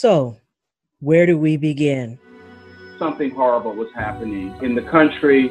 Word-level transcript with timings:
So, 0.00 0.36
where 1.00 1.26
do 1.26 1.36
we 1.36 1.56
begin? 1.56 2.20
Something 3.00 3.32
horrible 3.32 3.74
was 3.74 3.88
happening 3.96 4.54
in 4.62 4.76
the 4.76 4.82
country, 4.82 5.50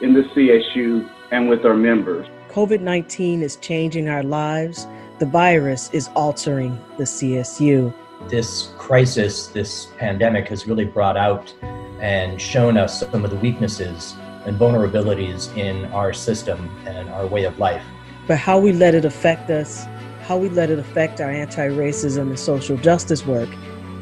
in 0.00 0.14
the 0.14 0.22
CSU, 0.32 1.10
and 1.32 1.48
with 1.48 1.64
our 1.64 1.74
members. 1.74 2.28
COVID 2.50 2.82
19 2.82 3.42
is 3.42 3.56
changing 3.56 4.08
our 4.08 4.22
lives. 4.22 4.86
The 5.18 5.26
virus 5.26 5.90
is 5.92 6.06
altering 6.14 6.78
the 6.98 7.02
CSU. 7.02 7.92
This 8.28 8.72
crisis, 8.78 9.48
this 9.48 9.88
pandemic, 9.98 10.46
has 10.50 10.68
really 10.68 10.84
brought 10.84 11.16
out 11.16 11.52
and 12.00 12.40
shown 12.40 12.76
us 12.76 13.00
some 13.00 13.24
of 13.24 13.32
the 13.32 13.38
weaknesses 13.38 14.14
and 14.46 14.56
vulnerabilities 14.56 15.52
in 15.56 15.86
our 15.86 16.12
system 16.12 16.70
and 16.86 17.08
our 17.08 17.26
way 17.26 17.42
of 17.42 17.58
life. 17.58 17.82
But 18.28 18.38
how 18.38 18.60
we 18.60 18.72
let 18.72 18.94
it 18.94 19.04
affect 19.04 19.50
us, 19.50 19.84
how 20.22 20.36
we 20.36 20.48
let 20.48 20.70
it 20.70 20.78
affect 20.78 21.20
our 21.20 21.28
anti 21.28 21.66
racism 21.66 22.28
and 22.28 22.38
social 22.38 22.76
justice 22.76 23.26
work 23.26 23.48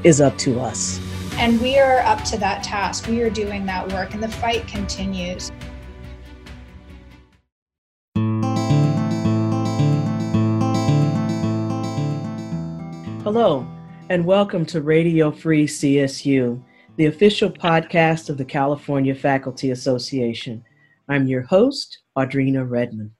is 0.05 0.21
up 0.21 0.39
to 0.39 0.61
us. 0.61 1.01
And 1.33 1.61
we 1.61 1.79
are 1.79 2.01
up 2.01 2.23
to 2.25 2.39
that 2.39 2.63
task. 2.63 3.09
We 3.09 3.21
are 3.23 3.31
doing 3.31 3.67
that 3.67 3.93
work, 3.93 4.15
and 4.15 4.23
the 4.23 4.29
fight 4.29 4.67
continues. 4.67 5.51
Hello, 13.25 13.67
and 14.09 14.25
welcome 14.25 14.65
to 14.67 14.81
Radio 14.83 15.31
Free 15.31 15.67
CSU, 15.67 16.63
the 16.97 17.07
official 17.07 17.51
podcast 17.51 18.31
of 18.31 18.39
the 18.39 18.45
California 18.45 19.15
Faculty 19.15 19.71
Association. 19.73 20.65
I'm 21.09 21.27
your 21.27 21.43
host, 21.43 21.99
Audrena 22.17 22.69
Redmond. 22.69 23.11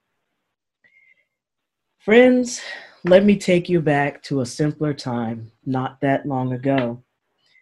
Friends, 1.99 2.63
let 3.05 3.25
me 3.25 3.37
take 3.37 3.69
you 3.69 3.81
back 3.81 4.23
to 4.25 4.41
a 4.41 4.47
simpler 4.47 4.93
time 4.93 5.53
not 5.65 6.01
that 6.01 6.27
long 6.27 6.53
ago. 6.53 7.03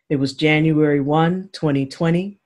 It 0.09 0.17
was 0.17 0.33
January 0.33 1.01
1, 1.01 1.51
2020. 1.53 2.39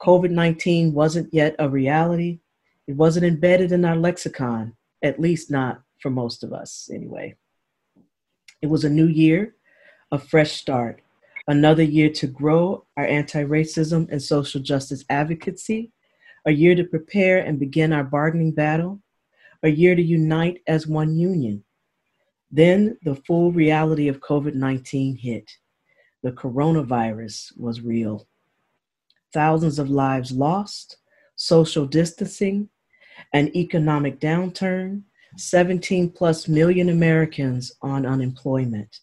COVID 0.00 0.30
19 0.30 0.92
wasn't 0.92 1.32
yet 1.32 1.54
a 1.58 1.68
reality. 1.68 2.40
It 2.86 2.96
wasn't 2.96 3.26
embedded 3.26 3.72
in 3.72 3.84
our 3.84 3.96
lexicon, 3.96 4.74
at 5.02 5.20
least 5.20 5.50
not 5.50 5.82
for 6.00 6.10
most 6.10 6.42
of 6.44 6.52
us, 6.52 6.88
anyway. 6.92 7.36
It 8.62 8.66
was 8.66 8.84
a 8.84 8.90
new 8.90 9.06
year, 9.06 9.54
a 10.10 10.18
fresh 10.18 10.52
start, 10.52 11.02
another 11.46 11.82
year 11.82 12.10
to 12.10 12.26
grow 12.26 12.86
our 12.96 13.04
anti 13.04 13.44
racism 13.44 14.08
and 14.10 14.22
social 14.22 14.60
justice 14.60 15.04
advocacy, 15.10 15.92
a 16.46 16.52
year 16.52 16.74
to 16.74 16.84
prepare 16.84 17.38
and 17.38 17.58
begin 17.58 17.92
our 17.92 18.04
bargaining 18.04 18.52
battle, 18.52 19.00
a 19.62 19.68
year 19.68 19.94
to 19.94 20.02
unite 20.02 20.62
as 20.66 20.86
one 20.86 21.16
union. 21.16 21.63
Then 22.50 22.96
the 23.02 23.16
full 23.16 23.52
reality 23.52 24.08
of 24.08 24.20
COVID 24.20 24.54
19 24.54 25.16
hit. 25.16 25.50
The 26.22 26.32
coronavirus 26.32 27.58
was 27.58 27.80
real. 27.80 28.26
Thousands 29.32 29.78
of 29.78 29.90
lives 29.90 30.32
lost, 30.32 30.96
social 31.36 31.86
distancing, 31.86 32.68
an 33.32 33.54
economic 33.56 34.20
downturn, 34.20 35.02
17 35.36 36.10
plus 36.10 36.48
million 36.48 36.88
Americans 36.88 37.72
on 37.82 38.06
unemployment. 38.06 39.00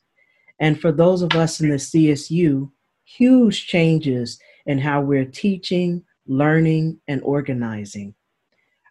And 0.59 0.79
for 0.79 0.91
those 0.91 1.21
of 1.21 1.33
us 1.35 1.59
in 1.59 1.69
the 1.69 1.75
CSU, 1.75 2.71
huge 3.03 3.67
changes 3.67 4.39
in 4.65 4.77
how 4.77 5.01
we're 5.01 5.25
teaching, 5.25 6.03
learning, 6.27 6.99
and 7.07 7.21
organizing. 7.23 8.15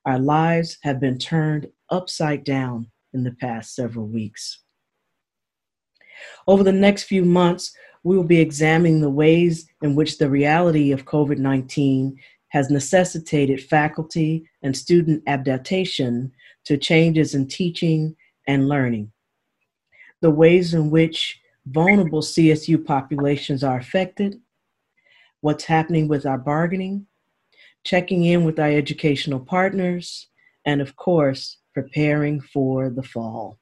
Our 0.05 0.19
lives 0.19 0.79
have 0.83 1.01
been 1.01 1.19
turned 1.19 1.69
upside 1.91 2.45
down 2.45 2.91
in 3.13 3.25
the 3.25 3.33
past 3.33 3.75
several 3.75 4.07
weeks. 4.07 4.61
Over 6.47 6.65
the 6.65 6.73
next 6.73 7.05
few 7.05 7.25
months, 7.25 7.73
we 8.03 8.17
will 8.17 8.25
be 8.25 8.41
examining 8.41 9.01
the 9.01 9.11
ways 9.11 9.67
in 9.83 9.95
which 9.95 10.19
the 10.19 10.31
reality 10.31 10.93
of 10.93 11.05
COVID 11.05 11.39
19 11.39 12.19
has 12.49 12.71
necessitated 12.71 13.63
faculty 13.63 14.45
and 14.63 14.77
student 14.77 15.23
adaptation 15.27 16.33
to 16.65 16.77
changes 16.77 17.35
in 17.35 17.47
teaching 17.47 18.17
and 18.47 18.69
learning. 18.69 19.13
The 20.21 20.31
ways 20.31 20.75
in 20.75 20.91
which 20.91 21.41
vulnerable 21.67 22.23
CSU 22.23 22.85
populations 22.85 23.63
are 23.63 23.79
affected, 23.79 24.41
what's 25.41 25.65
happening 25.65 26.09
with 26.09 26.27
our 26.27 26.39
bargaining, 26.39 27.07
checking 27.85 28.25
in 28.25 28.45
with 28.45 28.59
our 28.59 28.71
educational 28.71 29.41
partners, 29.41 30.27
and 30.65 30.81
of 30.81 30.97
course, 30.97 31.59
preparing 31.75 32.41
for 32.41 32.91
the 32.91 33.03
fall. 33.03 33.59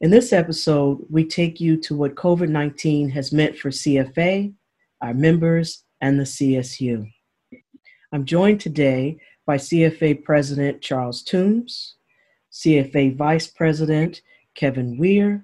In 0.00 0.10
this 0.10 0.32
episode, 0.32 1.06
we 1.10 1.24
take 1.24 1.60
you 1.60 1.76
to 1.82 1.94
what 1.94 2.16
COVID 2.16 2.48
19 2.48 3.08
has 3.10 3.32
meant 3.32 3.56
for 3.56 3.70
CFA, 3.70 4.52
our 5.00 5.14
members, 5.14 5.84
and 6.00 6.18
the 6.18 6.24
CSU. 6.24 7.08
I'm 8.12 8.24
joined 8.24 8.60
today 8.60 9.18
by 9.46 9.56
CFA 9.56 10.24
President 10.24 10.82
Charles 10.82 11.22
Toombs, 11.22 11.94
CFA 12.52 13.16
Vice 13.16 13.46
President 13.46 14.22
Kevin 14.54 14.98
Wehr, 14.98 15.42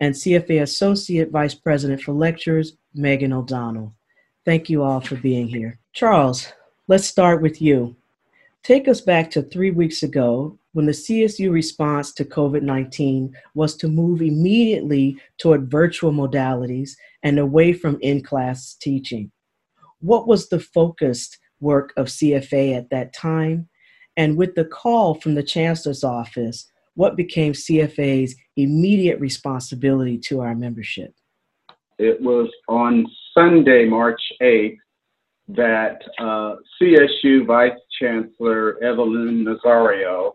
and 0.00 0.14
CFA 0.14 0.62
Associate 0.62 1.30
Vice 1.30 1.54
President 1.54 2.02
for 2.02 2.12
Lectures 2.12 2.76
Megan 2.94 3.32
O'Donnell. 3.32 3.94
Thank 4.44 4.68
you 4.68 4.82
all 4.82 5.00
for 5.00 5.16
being 5.16 5.46
here. 5.46 5.78
Charles, 5.92 6.52
let's 6.88 7.06
start 7.06 7.40
with 7.40 7.62
you. 7.62 7.94
Take 8.62 8.88
us 8.88 9.00
back 9.00 9.30
to 9.30 9.42
three 9.42 9.70
weeks 9.70 10.02
ago 10.02 10.58
when 10.72 10.86
the 10.86 10.92
CSU 10.92 11.50
response 11.50 12.12
to 12.14 12.24
COVID 12.24 12.62
19 12.62 13.34
was 13.54 13.76
to 13.76 13.88
move 13.88 14.22
immediately 14.22 15.18
toward 15.38 15.70
virtual 15.70 16.12
modalities 16.12 16.92
and 17.22 17.38
away 17.38 17.72
from 17.72 17.98
in 18.00 18.22
class 18.22 18.74
teaching. 18.80 19.30
What 20.00 20.26
was 20.26 20.48
the 20.48 20.60
focused 20.60 21.38
work 21.60 21.92
of 21.96 22.06
CFA 22.06 22.76
at 22.76 22.90
that 22.90 23.12
time? 23.12 23.68
And 24.16 24.36
with 24.36 24.54
the 24.54 24.64
call 24.64 25.14
from 25.14 25.34
the 25.34 25.42
Chancellor's 25.42 26.04
office, 26.04 26.66
what 26.94 27.16
became 27.16 27.52
CFA's 27.52 28.34
immediate 28.56 29.18
responsibility 29.20 30.18
to 30.18 30.40
our 30.40 30.54
membership? 30.54 31.14
It 31.98 32.20
was 32.20 32.50
on 32.68 33.06
Sunday, 33.32 33.84
March 33.86 34.20
8th, 34.42 34.76
that 35.48 36.02
uh, 36.18 36.56
CSU 36.80 37.46
Vice 37.46 37.78
Chancellor 38.00 38.82
Evelyn 38.82 39.44
Nazario 39.44 40.34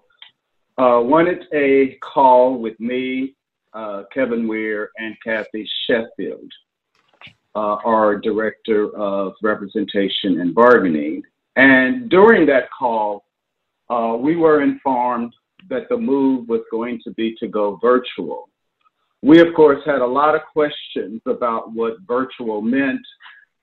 uh, 0.78 1.02
wanted 1.02 1.46
a 1.54 1.98
call 2.04 2.60
with 2.60 2.80
me, 2.80 3.36
uh, 3.74 4.04
Kevin 4.14 4.48
Wehr, 4.48 4.88
and 4.98 5.16
Kathy 5.24 5.68
Sheffield, 5.88 6.52
uh, 7.56 7.78
our 7.84 8.18
Director 8.18 8.96
of 8.96 9.34
Representation 9.42 10.40
and 10.42 10.54
Bargaining. 10.54 11.24
And 11.56 12.10
during 12.10 12.46
that 12.48 12.70
call, 12.78 13.26
uh, 13.90 14.18
we 14.20 14.36
were 14.36 14.62
informed 14.62 15.34
that 15.70 15.90
the 15.90 15.98
move 15.98 16.48
was 16.48 16.62
going 16.70 17.02
to 17.04 17.12
be 17.12 17.36
to 17.40 17.48
go 17.48 17.80
virtual. 17.82 18.50
We, 19.24 19.40
of 19.40 19.54
course, 19.56 19.82
had 19.86 20.02
a 20.02 20.06
lot 20.06 20.36
of 20.36 20.42
questions 20.54 21.22
about 21.26 21.72
what 21.74 21.96
virtual 22.08 22.62
meant. 22.62 23.02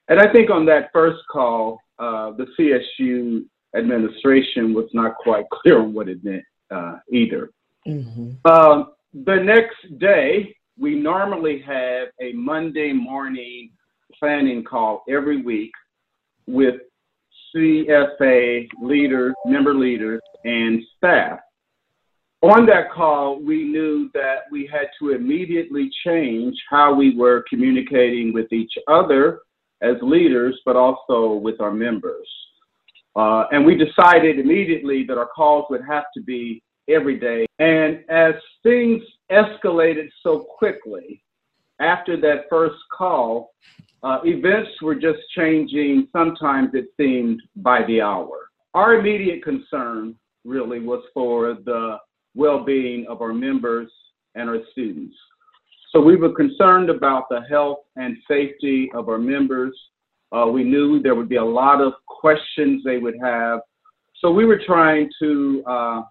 And 0.09 0.19
I 0.19 0.31
think 0.33 0.51
on 0.51 0.67
that 0.67 0.91
first 0.93 1.23
call, 1.31 1.81
uh, 2.01 2.33
the 2.33 2.47
CSU 2.59 3.45
administration 3.77 4.75
was 4.75 4.89
not 4.93 5.15
quite 5.17 5.49
clear 5.53 5.79
on 5.79 5.95
what 5.95 6.09
it 6.09 6.25
meant 6.25 6.45
uh, 6.75 6.97
either. 7.11 7.51
Mm-hmm. 7.87 8.33
Uh, 8.45 8.85
the 9.12 9.37
next 9.37 9.99
day, 9.99 10.55
we 10.79 10.97
normally 10.97 11.62
have 11.67 12.09
a 12.21 12.33
Monday 12.33 12.93
morning 12.93 13.71
planning 14.19 14.65
call 14.65 15.05
every 15.09 15.43
week 15.43 15.71
with 16.47 16.75
CFA 17.55 18.67
leaders, 18.83 19.34
member 19.47 19.75
leaders, 19.75 20.21
and 20.45 20.83
staff. 20.97 21.39
On 22.43 22.66
that 22.66 22.93
call, 22.93 23.41
we 23.41 23.65
knew 23.65 24.10
that 24.13 24.41
we 24.51 24.69
had 24.71 24.89
to 24.98 25.13
immediately 25.13 25.89
change 26.04 26.54
how 26.69 26.93
we 26.93 27.16
were 27.16 27.45
communicating 27.48 28.34
with 28.34 28.53
each 28.53 28.72
other 28.87 29.41
as 29.81 29.95
leaders, 30.03 30.60
but 30.66 30.77
also 30.77 31.34
with 31.34 31.60
our 31.60 31.72
members. 31.72 32.28
Uh, 33.16 33.45
and 33.53 33.65
we 33.65 33.77
decided 33.77 34.39
immediately 34.39 35.04
that 35.04 35.16
our 35.16 35.28
calls 35.28 35.66
would 35.71 35.83
have 35.89 36.04
to 36.16 36.22
be 36.22 36.63
every 36.89 37.19
day. 37.19 37.47
And 37.59 38.04
as 38.09 38.34
things 38.63 39.03
escalated 39.31 40.09
so 40.22 40.41
quickly 40.59 41.22
after 41.81 42.21
that 42.21 42.45
first 42.51 42.77
call, 42.97 43.53
uh, 44.03 44.19
events 44.25 44.71
were 44.83 44.95
just 44.95 45.19
changing. 45.36 46.09
Sometimes 46.13 46.71
it 46.75 46.86
seemed 46.97 47.42
by 47.57 47.84
the 47.86 48.01
hour. 48.01 48.51
Our 48.75 48.97
immediate 48.97 49.42
concern 49.42 50.15
really 50.45 50.81
was 50.81 51.03
for 51.15 51.54
the 51.54 51.97
well 52.34 52.65
being 52.65 53.07
of 53.09 53.22
our 53.22 53.33
members 53.33 53.91
and 54.34 54.48
our 54.48 54.59
students. 54.72 55.16
So 55.92 56.01
we 56.01 56.16
were 56.16 56.34
concerned 56.34 56.91
about 56.91 57.28
the 57.31 57.42
health 57.48 57.78
and 57.97 58.16
safety 58.28 58.91
of 58.95 59.09
our 59.09 59.19
members 59.19 59.75
uh, 60.34 60.47
we 60.47 60.65
knew 60.65 61.01
there 61.01 61.15
would 61.15 61.28
be 61.28 61.36
a 61.36 61.45
lot 61.45 61.81
of 61.81 61.92
questions 62.07 62.83
they 62.84 62.98
would 62.98 63.15
have. 63.22 63.60
So 64.21 64.31
we 64.33 64.45
were 64.45 64.60
trying 64.66 65.09
to 65.21 65.63
uh, 65.66 66.03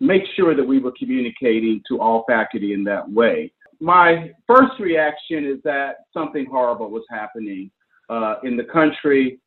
make 0.00 0.22
sure 0.34 0.54
that 0.54 0.66
we 0.66 0.78
were 0.78 0.92
communicating 0.98 1.82
to 1.88 2.00
all 2.00 2.24
faculty 2.28 2.72
in 2.72 2.82
that 2.84 3.08
way. 3.08 3.52
my 3.80 4.30
first 4.46 4.78
reaction 4.78 5.46
is 5.46 5.58
that 5.64 6.04
something 6.12 6.46
horrible 6.46 6.90
was 6.90 7.04
happening 7.08 7.70
uh, 8.10 8.34
in 8.42 8.56
the 8.56 8.64
country, 8.64 9.40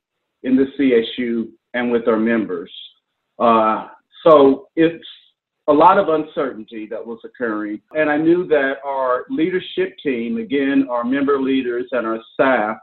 in 0.43 0.55
the 0.55 0.65
CSU, 0.75 1.49
and 1.75 1.91
with 1.91 2.07
our 2.07 2.17
members. 2.17 2.71
Uh, 3.37 3.87
so 4.25 4.69
it's 4.75 5.05
a 5.67 5.73
lot 5.73 5.97
of 5.97 6.09
uncertainty 6.09 6.87
that 6.87 7.05
was 7.05 7.19
occurring. 7.23 7.81
And 7.95 8.09
I 8.09 8.17
knew 8.17 8.47
that 8.47 8.75
our 8.85 9.25
leadership 9.29 9.95
team, 10.03 10.37
again, 10.37 10.87
our 10.89 11.03
member 11.03 11.41
leaders 11.41 11.87
and 11.91 12.05
our 12.05 12.19
staff, 12.33 12.77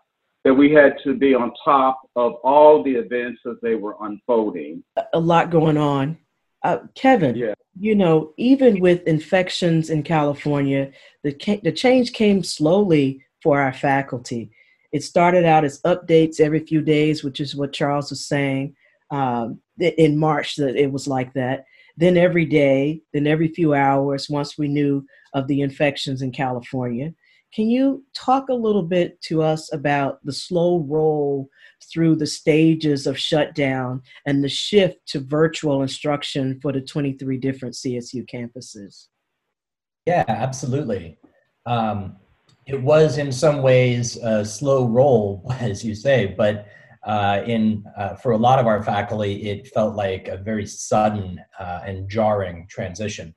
that 0.45 0.55
we 0.55 0.73
had 0.73 0.95
to 1.05 1.15
be 1.15 1.35
on 1.35 1.53
top 1.65 2.01
of 2.17 2.35
all 2.43 2.83
the 2.83 2.93
events 2.93 3.41
as 3.47 3.57
they 3.63 3.75
were 3.75 3.97
unfolding. 4.01 4.83
A 5.13 5.21
lot 5.21 5.51
going 5.51 5.77
on. 5.77 6.17
Uh, 6.63 6.79
Kevin, 6.95 7.37
yeah. 7.37 7.55
You 7.79 7.95
know, 7.95 8.33
even 8.37 8.81
with 8.81 9.07
infections 9.07 9.91
in 9.91 10.03
California, 10.03 10.91
the, 11.23 11.61
the 11.63 11.73
change 11.73 12.13
came 12.13 12.43
slowly 12.43 13.25
for 13.43 13.61
our 13.61 13.73
faculty. 13.73 14.51
It 14.93 15.05
started 15.05 15.45
out 15.45 15.65
as 15.65 15.81
updates 15.83 16.41
every 16.41 16.61
few 16.61 16.83
days, 16.83 17.23
which 17.23 17.41
is 17.41 17.55
what 17.55 17.73
Charles 17.73 18.11
was 18.11 18.27
saying. 18.27 18.75
Um, 19.11 19.61
in 19.79 20.17
March, 20.17 20.57
that 20.57 20.77
it 20.77 20.93
was 20.93 21.09
like 21.09 21.33
that. 21.35 21.65
Then 21.97 22.17
every 22.17 22.45
day, 22.45 23.03
then 23.13 23.27
every 23.27 23.49
few 23.49 23.75
hours, 23.75 24.31
once 24.31 24.57
we 24.57 24.69
knew 24.69 25.05
of 25.35 25.47
the 25.47 25.61
infections 25.61 26.23
in 26.23 26.33
California. 26.33 27.13
Can 27.53 27.69
you 27.69 28.05
talk 28.15 28.49
a 28.49 28.55
little 28.55 28.83
bit 28.83 29.21
to 29.23 29.43
us 29.43 29.73
about 29.73 30.25
the 30.25 30.33
slow 30.33 30.81
roll 30.81 31.49
through 31.93 32.17
the 32.17 32.27
stages 32.27 33.07
of 33.07 33.19
shutdown 33.19 34.03
and 34.27 34.45
the 34.45 34.49
shift 34.49 34.99
to 35.09 35.21
virtual 35.21 35.83
instruction 35.83 36.61
for 36.61 36.73
the 36.73 36.81
23 36.81 37.39
different 37.39 37.75
CSU 37.75 38.25
campuses? 38.29 39.07
Yeah, 40.07 40.25
absolutely. 40.29 41.19
Um, 41.67 42.17
it 42.67 42.81
was 42.81 43.19
in 43.19 43.33
some 43.33 43.63
ways 43.63 44.17
a 44.17 44.45
slow 44.45 44.87
roll, 44.87 45.45
as 45.61 45.85
you 45.85 45.95
say, 45.95 46.35
but 46.37 46.67
uh, 47.05 47.43
in 47.47 47.85
uh, 47.97 48.15
for 48.15 48.33
a 48.33 48.37
lot 48.37 48.59
of 48.59 48.67
our 48.67 48.83
faculty, 48.83 49.49
it 49.51 49.67
felt 49.69 49.97
like 49.97 50.29
a 50.29 50.37
very 50.37 50.67
sudden 50.67 51.41
uh, 51.59 51.81
and 51.85 52.09
jarring 52.09 52.67
transition. 52.69 53.35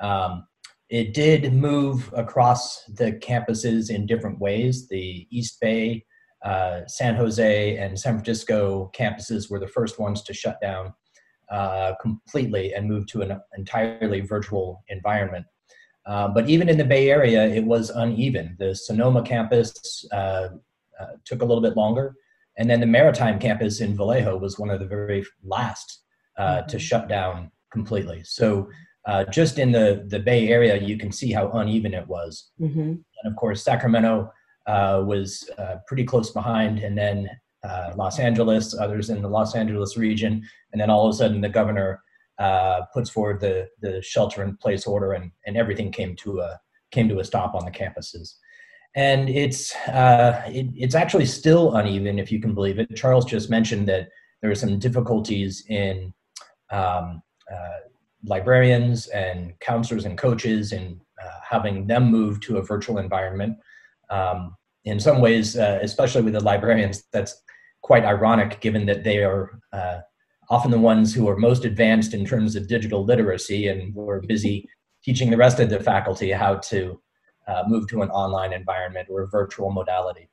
Um, 0.00 0.46
it 0.90 1.14
did 1.14 1.52
move 1.52 2.12
across 2.16 2.82
the 2.84 3.12
campuses 3.12 3.90
in 3.90 4.06
different 4.06 4.40
ways. 4.40 4.88
The 4.88 5.26
East 5.30 5.60
Bay, 5.60 6.04
uh, 6.44 6.80
San 6.88 7.14
Jose, 7.14 7.76
and 7.76 7.98
San 7.98 8.14
Francisco 8.14 8.90
campuses 8.92 9.48
were 9.48 9.60
the 9.60 9.68
first 9.68 10.00
ones 10.00 10.22
to 10.22 10.34
shut 10.34 10.60
down 10.60 10.92
uh, 11.48 11.94
completely 12.00 12.74
and 12.74 12.88
move 12.88 13.06
to 13.06 13.22
an 13.22 13.40
entirely 13.56 14.20
virtual 14.20 14.84
environment. 14.88 15.46
Uh, 16.06 16.26
but 16.26 16.48
even 16.48 16.68
in 16.68 16.76
the 16.76 16.84
Bay 16.84 17.08
Area, 17.08 17.46
it 17.46 17.64
was 17.64 17.90
uneven. 17.90 18.56
The 18.58 18.74
Sonoma 18.74 19.22
campus 19.22 20.04
uh, 20.12 20.48
uh, 21.00 21.06
took 21.24 21.42
a 21.42 21.44
little 21.44 21.62
bit 21.62 21.76
longer, 21.76 22.16
and 22.58 22.68
then 22.68 22.80
the 22.80 22.86
Maritime 22.86 23.38
campus 23.38 23.80
in 23.80 23.96
Vallejo 23.96 24.36
was 24.38 24.58
one 24.58 24.70
of 24.70 24.80
the 24.80 24.86
very 24.86 25.24
last 25.44 26.02
uh, 26.36 26.42
mm-hmm. 26.42 26.66
to 26.68 26.78
shut 26.80 27.08
down 27.08 27.52
completely. 27.70 28.22
So 28.24 28.68
uh, 29.06 29.24
just 29.24 29.58
in 29.58 29.72
the 29.72 30.04
the 30.08 30.18
Bay 30.18 30.48
Area, 30.48 30.76
you 30.80 30.96
can 30.98 31.12
see 31.12 31.32
how 31.32 31.50
uneven 31.52 31.94
it 31.94 32.06
was. 32.06 32.50
Mm-hmm. 32.60 32.80
And 32.80 33.24
of 33.24 33.36
course, 33.36 33.62
Sacramento 33.64 34.30
uh, 34.66 35.02
was 35.04 35.48
uh, 35.58 35.76
pretty 35.86 36.04
close 36.04 36.30
behind, 36.30 36.80
and 36.80 36.96
then 36.96 37.28
uh, 37.62 37.92
Los 37.96 38.18
Angeles, 38.18 38.78
others 38.78 39.10
in 39.10 39.22
the 39.22 39.28
Los 39.28 39.54
Angeles 39.54 39.96
region, 39.96 40.42
and 40.72 40.80
then 40.80 40.90
all 40.90 41.06
of 41.06 41.14
a 41.14 41.16
sudden 41.16 41.40
the 41.40 41.48
governor 41.48 42.02
uh, 42.38 42.82
puts 42.92 43.10
forward 43.10 43.40
the 43.40 43.68
the 43.80 44.02
shelter 44.02 44.42
in 44.42 44.56
place 44.56 44.86
order, 44.86 45.12
and 45.12 45.30
and 45.46 45.56
everything 45.56 45.90
came 45.90 46.14
to 46.16 46.40
a 46.40 46.60
came 46.90 47.08
to 47.08 47.20
a 47.20 47.24
stop 47.24 47.54
on 47.54 47.64
the 47.64 47.70
campuses. 47.70 48.34
And 48.96 49.30
it's 49.30 49.74
uh, 49.86 50.42
it, 50.46 50.66
it's 50.74 50.94
actually 50.94 51.26
still 51.26 51.76
uneven, 51.76 52.18
if 52.18 52.30
you 52.30 52.40
can 52.40 52.54
believe 52.54 52.78
it. 52.78 52.94
Charles 52.96 53.24
just 53.24 53.48
mentioned 53.48 53.88
that 53.88 54.08
there 54.42 54.50
are 54.50 54.56
some 54.56 54.78
difficulties 54.78 55.64
in 55.68 56.12
um, 56.70 57.22
librarians 58.24 59.06
and 59.08 59.58
counselors 59.60 60.04
and 60.04 60.18
coaches 60.18 60.72
and 60.72 61.00
uh, 61.22 61.38
having 61.48 61.86
them 61.86 62.10
move 62.10 62.40
to 62.40 62.58
a 62.58 62.62
virtual 62.62 62.98
environment. 62.98 63.56
Um, 64.10 64.56
in 64.84 64.98
some 64.98 65.20
ways, 65.20 65.56
uh, 65.56 65.78
especially 65.82 66.22
with 66.22 66.34
the 66.34 66.42
librarians, 66.42 67.04
that's 67.12 67.42
quite 67.82 68.04
ironic 68.04 68.60
given 68.60 68.86
that 68.86 69.04
they 69.04 69.22
are 69.24 69.60
uh, 69.72 69.98
often 70.50 70.70
the 70.70 70.78
ones 70.78 71.14
who 71.14 71.28
are 71.28 71.36
most 71.36 71.64
advanced 71.64 72.12
in 72.12 72.24
terms 72.24 72.56
of 72.56 72.68
digital 72.68 73.04
literacy 73.04 73.68
and 73.68 73.94
we're 73.94 74.20
busy 74.20 74.68
teaching 75.02 75.30
the 75.30 75.36
rest 75.36 75.60
of 75.60 75.70
the 75.70 75.80
faculty 75.80 76.30
how 76.30 76.56
to 76.56 77.00
uh, 77.46 77.62
move 77.66 77.88
to 77.88 78.02
an 78.02 78.10
online 78.10 78.52
environment 78.52 79.08
or 79.10 79.22
a 79.22 79.28
virtual 79.28 79.70
modality. 79.70 80.28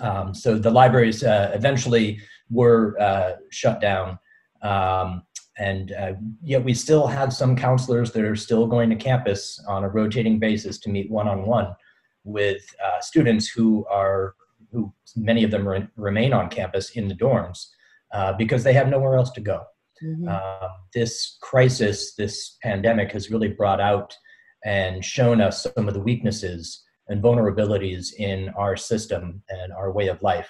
Um, 0.00 0.34
so 0.34 0.58
the 0.58 0.70
libraries 0.70 1.22
uh, 1.24 1.50
eventually 1.54 2.20
were 2.50 2.96
uh, 3.00 3.32
shut 3.50 3.80
down. 3.80 4.18
Um, 4.62 5.24
and 5.58 5.92
uh, 5.92 6.12
yet 6.42 6.64
we 6.64 6.72
still 6.72 7.06
have 7.06 7.32
some 7.32 7.54
counselors 7.56 8.12
that 8.12 8.24
are 8.24 8.36
still 8.36 8.66
going 8.66 8.88
to 8.90 8.96
campus 8.96 9.62
on 9.68 9.84
a 9.84 9.88
rotating 9.88 10.38
basis 10.38 10.78
to 10.78 10.90
meet 10.90 11.10
one-on-one 11.10 11.74
with 12.24 12.62
uh, 12.84 13.00
students 13.00 13.48
who 13.48 13.84
are 13.90 14.34
who 14.70 14.92
many 15.16 15.44
of 15.44 15.50
them 15.50 15.68
re- 15.68 15.88
remain 15.96 16.32
on 16.32 16.48
campus 16.48 16.90
in 16.90 17.08
the 17.08 17.14
dorms 17.14 17.68
uh, 18.12 18.32
because 18.32 18.64
they 18.64 18.72
have 18.72 18.88
nowhere 18.88 19.16
else 19.16 19.30
to 19.30 19.40
go 19.40 19.62
mm-hmm. 20.02 20.28
Um, 20.28 20.70
this 20.94 21.36
crisis 21.42 22.14
this 22.14 22.56
pandemic 22.62 23.12
has 23.12 23.30
really 23.30 23.48
brought 23.48 23.80
out 23.80 24.16
and 24.64 25.04
shown 25.04 25.40
us 25.40 25.66
some 25.74 25.88
of 25.88 25.94
the 25.94 26.00
weaknesses 26.00 26.82
and 27.08 27.22
vulnerabilities 27.22 28.14
in 28.18 28.48
our 28.50 28.76
system 28.76 29.42
and 29.50 29.72
our 29.72 29.92
way 29.92 30.06
of 30.08 30.22
life 30.22 30.48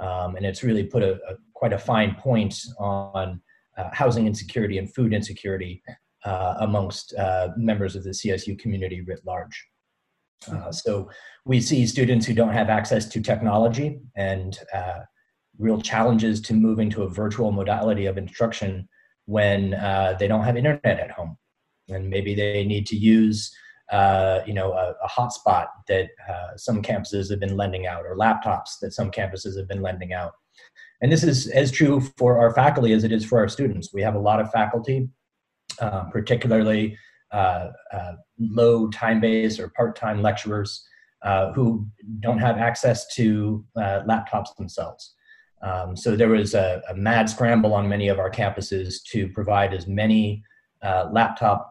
um, 0.00 0.34
and 0.36 0.44
it's 0.44 0.64
really 0.64 0.84
put 0.84 1.02
a, 1.02 1.12
a 1.28 1.36
quite 1.54 1.72
a 1.72 1.78
fine 1.78 2.16
point 2.16 2.54
on 2.78 3.40
uh, 3.76 3.88
housing 3.92 4.26
insecurity 4.26 4.78
and 4.78 4.92
food 4.94 5.12
insecurity 5.12 5.82
uh, 6.24 6.54
amongst 6.60 7.14
uh, 7.14 7.48
members 7.56 7.96
of 7.96 8.04
the 8.04 8.10
CSU 8.10 8.58
community 8.58 9.00
writ 9.00 9.20
large. 9.26 9.66
Uh, 10.48 10.52
mm-hmm. 10.52 10.70
so 10.72 11.10
we 11.44 11.60
see 11.60 11.86
students 11.86 12.26
who 12.26 12.34
don't 12.34 12.52
have 12.52 12.68
access 12.68 13.06
to 13.06 13.20
technology 13.20 14.00
and 14.16 14.58
uh, 14.74 15.00
real 15.58 15.80
challenges 15.80 16.40
to 16.40 16.54
moving 16.54 16.90
to 16.90 17.02
a 17.02 17.08
virtual 17.08 17.52
modality 17.52 18.06
of 18.06 18.18
instruction 18.18 18.88
when 19.26 19.74
uh, 19.74 20.16
they 20.18 20.26
don't 20.26 20.44
have 20.44 20.56
internet 20.56 20.98
at 20.98 21.10
home. 21.10 21.36
And 21.88 22.10
maybe 22.10 22.34
they 22.34 22.64
need 22.64 22.86
to 22.88 22.96
use 22.96 23.54
you 24.46 24.54
know, 24.54 24.72
a, 24.72 24.94
a 25.04 25.08
hotspot 25.08 25.66
that 25.88 26.08
some 26.56 26.82
campuses 26.82 27.30
have 27.30 27.40
been 27.40 27.56
lending 27.56 27.86
out 27.86 28.04
or 28.06 28.16
laptops 28.16 28.78
that 28.80 28.92
some 28.92 29.10
campuses 29.10 29.56
have 29.56 29.68
been 29.68 29.82
lending 29.82 30.12
out. 30.12 30.32
And 31.00 31.10
this 31.10 31.24
is 31.24 31.48
as 31.48 31.72
true 31.72 32.00
for 32.16 32.38
our 32.38 32.54
faculty 32.54 32.92
as 32.92 33.02
it 33.02 33.12
is 33.12 33.24
for 33.24 33.38
our 33.38 33.48
students. 33.48 33.92
We 33.92 34.02
have 34.02 34.14
a 34.14 34.20
lot 34.20 34.40
of 34.40 34.52
faculty, 34.52 35.08
uh, 35.80 36.04
particularly 36.04 36.96
uh, 37.32 37.70
uh, 37.92 38.12
low 38.38 38.88
time 38.90 39.18
based 39.20 39.58
or 39.58 39.68
part 39.70 39.96
time 39.96 40.22
lecturers 40.22 40.86
uh, 41.22 41.52
who 41.52 41.86
don't 42.20 42.38
have 42.38 42.58
access 42.58 43.06
to 43.14 43.64
uh, 43.76 44.02
laptops 44.06 44.54
themselves. 44.56 45.14
Um, 45.62 45.96
so 45.96 46.14
there 46.14 46.28
was 46.28 46.54
a, 46.54 46.82
a, 46.90 46.94
mad 46.94 47.30
scramble 47.30 47.72
on 47.72 47.88
many 47.88 48.08
of 48.08 48.18
our 48.18 48.30
campuses 48.30 48.96
to 49.12 49.28
provide 49.28 49.72
as 49.72 49.86
many 49.86 50.42
uh, 50.82 51.08
laptop 51.12 51.70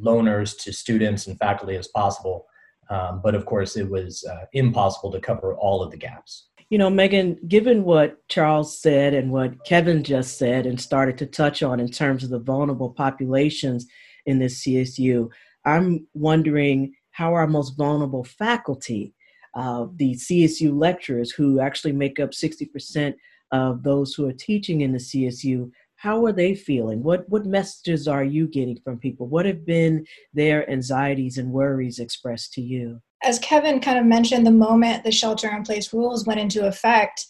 loaners 0.00 0.56
to 0.62 0.72
students 0.72 1.26
and 1.26 1.36
faculty 1.38 1.76
as 1.76 1.88
possible. 1.88 2.46
Um, 2.88 3.20
but 3.22 3.34
of 3.34 3.44
course, 3.44 3.76
it 3.76 3.90
was 3.90 4.24
impossible 4.52 5.10
to 5.12 5.20
cover 5.20 5.54
all 5.56 5.82
of 5.82 5.90
the 5.90 5.96
gaps. 5.96 6.48
You 6.72 6.78
know, 6.78 6.88
Megan, 6.88 7.38
given 7.48 7.84
what 7.84 8.26
Charles 8.28 8.80
said 8.80 9.12
and 9.12 9.30
what 9.30 9.62
Kevin 9.66 10.02
just 10.02 10.38
said 10.38 10.64
and 10.64 10.80
started 10.80 11.18
to 11.18 11.26
touch 11.26 11.62
on 11.62 11.80
in 11.80 11.90
terms 11.90 12.24
of 12.24 12.30
the 12.30 12.38
vulnerable 12.38 12.88
populations 12.88 13.86
in 14.24 14.38
this 14.38 14.64
CSU, 14.64 15.28
I'm 15.66 16.06
wondering 16.14 16.94
how 17.10 17.34
our 17.34 17.46
most 17.46 17.76
vulnerable 17.76 18.24
faculty, 18.24 19.12
uh, 19.54 19.84
the 19.96 20.14
CSU 20.14 20.74
lecturers 20.74 21.30
who 21.30 21.60
actually 21.60 21.92
make 21.92 22.18
up 22.18 22.30
60% 22.30 23.16
of 23.50 23.82
those 23.82 24.14
who 24.14 24.26
are 24.26 24.32
teaching 24.32 24.80
in 24.80 24.92
the 24.92 24.98
CSU, 24.98 25.70
how 25.96 26.24
are 26.24 26.32
they 26.32 26.54
feeling? 26.54 27.02
What 27.02 27.28
what 27.28 27.44
messages 27.44 28.08
are 28.08 28.24
you 28.24 28.48
getting 28.48 28.80
from 28.82 28.98
people? 28.98 29.28
What 29.28 29.44
have 29.44 29.66
been 29.66 30.06
their 30.32 30.68
anxieties 30.70 31.36
and 31.36 31.52
worries 31.52 31.98
expressed 31.98 32.54
to 32.54 32.62
you? 32.62 33.02
As 33.22 33.38
Kevin 33.38 33.80
kind 33.80 33.98
of 33.98 34.04
mentioned, 34.04 34.46
the 34.46 34.50
moment 34.50 35.04
the 35.04 35.12
shelter 35.12 35.48
in 35.48 35.62
place 35.62 35.92
rules 35.92 36.26
went 36.26 36.40
into 36.40 36.66
effect, 36.66 37.26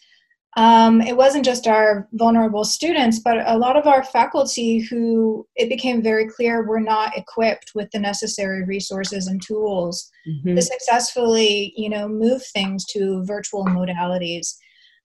um, 0.56 1.00
it 1.00 1.16
wasn't 1.16 1.46
just 1.46 1.66
our 1.66 2.08
vulnerable 2.12 2.64
students, 2.64 3.18
but 3.18 3.38
a 3.46 3.56
lot 3.56 3.76
of 3.76 3.86
our 3.86 4.04
faculty 4.04 4.78
who 4.80 5.46
it 5.56 5.70
became 5.70 6.02
very 6.02 6.28
clear 6.28 6.66
were 6.66 6.80
not 6.80 7.16
equipped 7.16 7.72
with 7.74 7.90
the 7.90 7.98
necessary 7.98 8.62
resources 8.64 9.26
and 9.28 9.40
tools 9.40 10.10
mm-hmm. 10.28 10.54
to 10.54 10.60
successfully, 10.60 11.72
you 11.74 11.88
know, 11.88 12.06
move 12.06 12.44
things 12.44 12.84
to 12.86 13.24
virtual 13.24 13.64
modalities. 13.64 14.54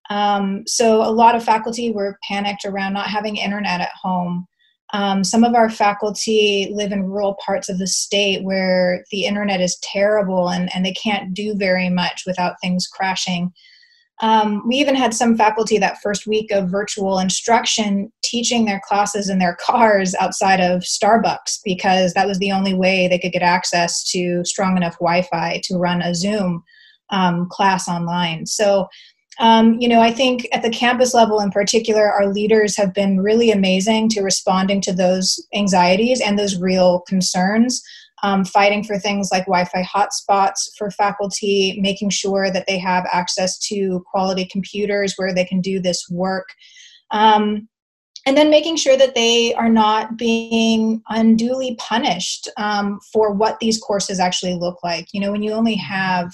Um, 0.10 0.64
so 0.68 1.02
a 1.02 1.12
lot 1.12 1.36
of 1.36 1.46
faculty 1.46 1.92
were 1.92 2.20
panicked 2.28 2.66
around 2.66 2.94
not 2.94 3.08
having 3.08 3.38
internet 3.38 3.80
at 3.80 3.92
home. 4.02 4.48
Um, 4.94 5.24
some 5.24 5.44
of 5.44 5.54
our 5.54 5.70
faculty 5.70 6.70
live 6.72 6.92
in 6.92 7.04
rural 7.04 7.38
parts 7.46 7.68
of 7.68 7.78
the 7.78 7.88
state 7.88 8.44
where 8.44 9.04
the 9.12 9.26
internet 9.26 9.60
is 9.60 9.78
terrible 9.84 10.50
and, 10.50 10.74
and 10.74 10.86
they 10.86 10.94
can't 10.94 11.34
do 11.34 11.56
very 11.56 11.90
much 11.90 12.24
without 12.26 12.56
things 12.62 12.88
crashing. 12.88 13.52
Um, 14.20 14.64
we 14.68 14.78
even 14.78 14.96
had 14.96 15.14
some 15.14 15.38
faculty 15.38 15.78
that 15.78 16.02
first 16.02 16.26
week 16.26 16.52
of 16.52 16.70
virtual 16.70 17.20
instruction 17.20 18.12
teaching 18.24 18.66
their 18.66 18.82
classes 18.88 19.30
in 19.30 19.38
their 19.38 19.56
cars 19.60 20.16
outside 20.16 20.60
of 20.60 20.82
Starbucks 20.82 21.60
because 21.64 22.14
that 22.14 22.28
was 22.28 22.40
the 22.40 22.52
only 22.52 22.74
way 22.74 23.08
they 23.08 23.20
could 23.20 23.32
get 23.32 23.44
access 23.44 24.10
to 24.12 24.44
strong 24.44 24.76
enough 24.76 24.98
Wi 25.00 25.22
Fi 25.24 25.62
to 25.66 25.78
run 25.78 26.02
a 26.02 26.16
Zoom 26.16 26.64
um, 27.12 27.48
class 27.50 27.88
online. 27.88 28.46
So, 28.48 28.88
um, 29.40 29.80
you 29.80 29.88
know, 29.88 30.02
I 30.02 30.12
think 30.12 30.48
at 30.52 30.62
the 30.62 30.70
campus 30.70 31.14
level 31.14 31.40
in 31.40 31.52
particular, 31.52 32.12
our 32.12 32.28
leaders 32.28 32.76
have 32.78 32.94
been 32.94 33.20
really 33.20 33.52
amazing 33.52 34.10
to 34.10 34.22
responding 34.22 34.82
to 34.82 34.94
those 34.94 35.40
anxieties 35.54 36.22
and 36.22 36.38
those 36.38 36.60
real 36.60 37.02
concerns 37.02 37.84
um, 38.24 38.44
fighting 38.44 38.84
for 38.84 38.98
things 38.98 39.30
like 39.32 39.46
Wi 39.46 39.66
Fi 39.66 39.84
hotspots 39.84 40.70
for 40.78 40.90
faculty, 40.90 41.78
making 41.82 42.10
sure 42.10 42.52
that 42.52 42.66
they 42.68 42.78
have 42.78 43.06
access 43.12 43.58
to 43.68 44.04
quality 44.12 44.46
computers 44.46 45.14
where 45.18 45.34
they 45.34 45.46
can 45.46 45.62
do 45.62 45.80
this 45.80 46.08
work. 46.10 46.48
Um, 47.12 47.68
and 48.26 48.36
then 48.36 48.50
making 48.50 48.76
sure 48.76 48.98
that 48.98 49.16
they 49.16 49.54
are 49.54 49.70
not 49.70 50.18
being 50.18 51.02
unduly 51.08 51.76
punished 51.76 52.50
um, 52.58 53.00
for 53.14 53.32
what 53.32 53.60
these 53.60 53.80
courses 53.80 54.20
actually 54.20 54.56
look 54.56 54.84
like. 54.84 55.08
You 55.14 55.22
know, 55.22 55.32
when 55.32 55.44
you 55.44 55.52
only 55.52 55.76
have 55.76 56.34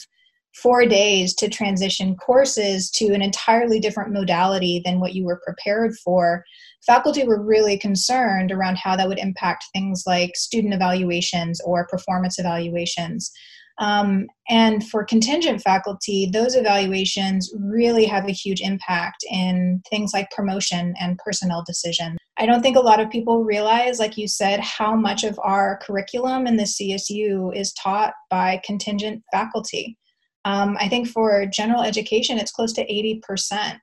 four 0.62 0.86
days 0.86 1.33
to 1.36 1.50
transition 1.50 2.15
courses 2.15 2.91
to 2.91 3.13
an 3.13 3.22
entirely 3.22 3.79
different 3.79 4.13
modality 4.13 4.81
than 4.86 5.00
what 5.00 5.13
you 5.13 5.24
were 5.24 5.41
prepared 5.43 5.95
for, 6.03 6.43
faculty 6.86 7.24
were 7.25 7.41
really 7.41 7.77
concerned 7.77 8.51
around 8.51 8.77
how 8.77 8.95
that 8.95 9.07
would 9.07 9.19
impact 9.19 9.65
things 9.74 10.03
like 10.05 10.36
student 10.36 10.74
evaluations 10.74 11.60
or 11.62 11.88
performance 11.88 12.38
evaluations. 12.38 13.31
Um, 13.79 14.27
and 14.50 14.88
for 14.88 15.03
contingent 15.03 15.62
faculty, 15.62 16.29
those 16.31 16.55
evaluations 16.55 17.51
really 17.57 18.05
have 18.05 18.27
a 18.27 18.31
huge 18.31 18.62
impact 18.62 19.25
in 19.31 19.81
things 19.89 20.12
like 20.13 20.29
promotion 20.29 20.93
and 21.00 21.17
personnel 21.17 21.63
decision. 21.65 22.17
I 22.38 22.45
don't 22.45 22.62
think 22.62 22.77
a 22.77 22.81
lot 22.81 23.00
of 23.00 23.10
people 23.10 23.43
realize, 23.43 24.00
like 24.00 24.17
you 24.17 24.27
said, 24.27 24.60
how 24.60 24.95
much 24.95 25.24
of 25.24 25.39
our 25.43 25.79
curriculum 25.83 26.45
in 26.45 26.57
the 26.57 26.63
CSU 26.63 27.55
is 27.55 27.74
taught 27.74 28.13
by 28.29 28.62
contingent 28.63 29.24
faculty. 29.31 29.98
Um, 30.45 30.77
I 30.79 30.89
think 30.89 31.07
for 31.07 31.45
general 31.45 31.83
education, 31.83 32.38
it's 32.38 32.51
close 32.51 32.73
to 32.73 32.85
80%. 32.85 33.79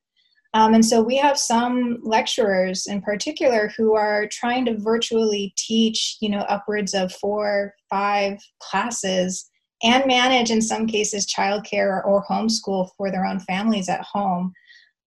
Um, 0.53 0.75
and 0.75 0.85
so 0.85 1.01
we 1.01 1.17
have 1.17 1.39
some 1.39 1.99
lecturers 2.03 2.87
in 2.89 3.01
particular 3.03 3.73
who 3.77 3.95
are 3.95 4.27
trying 4.27 4.65
to 4.65 4.79
virtually 4.79 5.55
teach, 5.57 6.17
you 6.21 6.29
know, 6.29 6.41
upwards 6.41 6.93
of 6.93 7.13
four, 7.13 7.75
five 7.89 8.39
classes 8.59 9.49
and 9.83 10.07
manage 10.07 10.51
in 10.51 10.61
some 10.61 10.87
cases 10.87 11.27
childcare 11.27 12.05
or 12.05 12.25
homeschool 12.29 12.89
for 12.97 13.11
their 13.11 13.25
own 13.25 13.41
families 13.41 13.89
at 13.89 14.03
home. 14.03 14.53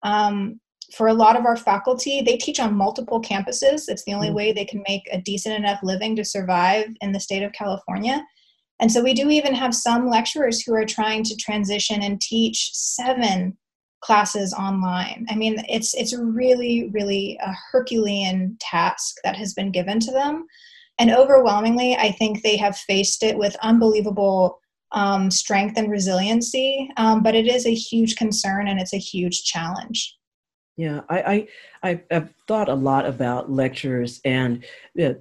Um, 0.04 0.60
for 0.94 1.08
a 1.08 1.14
lot 1.14 1.36
of 1.36 1.44
our 1.44 1.56
faculty, 1.56 2.20
they 2.20 2.36
teach 2.36 2.60
on 2.60 2.74
multiple 2.74 3.20
campuses. 3.20 3.88
It's 3.88 4.04
the 4.04 4.14
only 4.14 4.28
mm. 4.28 4.34
way 4.34 4.52
they 4.52 4.64
can 4.64 4.82
make 4.86 5.02
a 5.10 5.20
decent 5.20 5.56
enough 5.56 5.80
living 5.82 6.14
to 6.16 6.24
survive 6.24 6.86
in 7.00 7.12
the 7.12 7.20
state 7.20 7.42
of 7.42 7.52
California. 7.52 8.22
And 8.80 8.90
so 8.90 9.02
we 9.02 9.14
do 9.14 9.30
even 9.30 9.54
have 9.54 9.74
some 9.74 10.08
lecturers 10.08 10.60
who 10.60 10.74
are 10.74 10.84
trying 10.84 11.22
to 11.24 11.36
transition 11.36 12.02
and 12.02 12.20
teach 12.20 12.70
seven 12.72 13.56
classes 14.02 14.52
online. 14.52 15.26
I 15.30 15.36
mean, 15.36 15.62
it's 15.68 15.94
it's 15.94 16.16
really 16.16 16.90
really 16.92 17.38
a 17.40 17.54
Herculean 17.70 18.56
task 18.60 19.16
that 19.22 19.36
has 19.36 19.54
been 19.54 19.70
given 19.70 20.00
to 20.00 20.10
them, 20.10 20.46
and 20.98 21.10
overwhelmingly, 21.10 21.96
I 21.96 22.10
think 22.12 22.42
they 22.42 22.56
have 22.56 22.76
faced 22.76 23.22
it 23.22 23.38
with 23.38 23.56
unbelievable 23.62 24.58
um, 24.92 25.30
strength 25.30 25.78
and 25.78 25.90
resiliency. 25.90 26.90
Um, 26.96 27.22
but 27.22 27.34
it 27.34 27.46
is 27.46 27.66
a 27.66 27.74
huge 27.74 28.16
concern 28.16 28.68
and 28.68 28.80
it's 28.80 28.92
a 28.92 28.98
huge 28.98 29.44
challenge. 29.44 30.16
Yeah, 30.76 31.00
I, 31.08 31.22
I, 31.22 31.48
I 31.82 32.02
have 32.10 32.32
thought 32.48 32.68
a 32.68 32.74
lot 32.74 33.06
about 33.06 33.50
lectures 33.50 34.20
and 34.24 34.64
uh, 35.02 35.14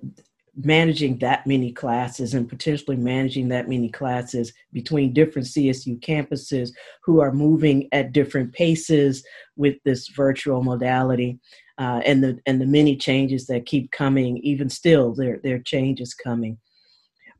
managing 0.56 1.18
that 1.20 1.48
many 1.48 1.72
classes 1.72 2.34
and 2.34 2.50
potentially 2.50 2.98
managing 2.98 3.48
that 3.48 3.70
many 3.70 3.90
classes 3.90 4.52
between 4.74 5.14
different 5.14 5.48
CSU 5.48 6.00
campuses 6.02 6.72
who 7.04 7.22
are 7.22 7.32
moving 7.32 7.88
at 7.94 8.12
different 8.12 8.52
paces 8.54 9.24
with 9.56 9.76
this 9.86 10.10
virtual 10.10 10.62
modality 10.62 11.40
uh, 11.78 12.02
and 12.06 12.24
the 12.24 12.38
and 12.46 12.60
the 12.60 12.66
many 12.66 12.98
changes 12.98 13.48
that 13.48 13.66
keep 13.66 13.90
coming 13.92 14.38
even 14.40 14.70
still 14.70 15.14
there 15.14 15.40
there 15.44 15.56
are 15.56 15.60
changes 15.60 16.14
coming. 16.14 16.58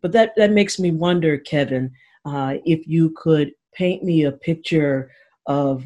But 0.02 0.14
that 0.14 0.34
that 0.38 0.52
makes 0.52 0.80
me 0.80 0.92
wonder 0.92 1.38
Kevin 1.38 1.92
uh, 2.26 2.56
if 2.66 2.88
you 2.88 3.14
could 3.18 3.52
paint 3.74 4.04
me 4.04 4.24
a 4.24 4.32
picture 4.32 5.12
of 5.48 5.86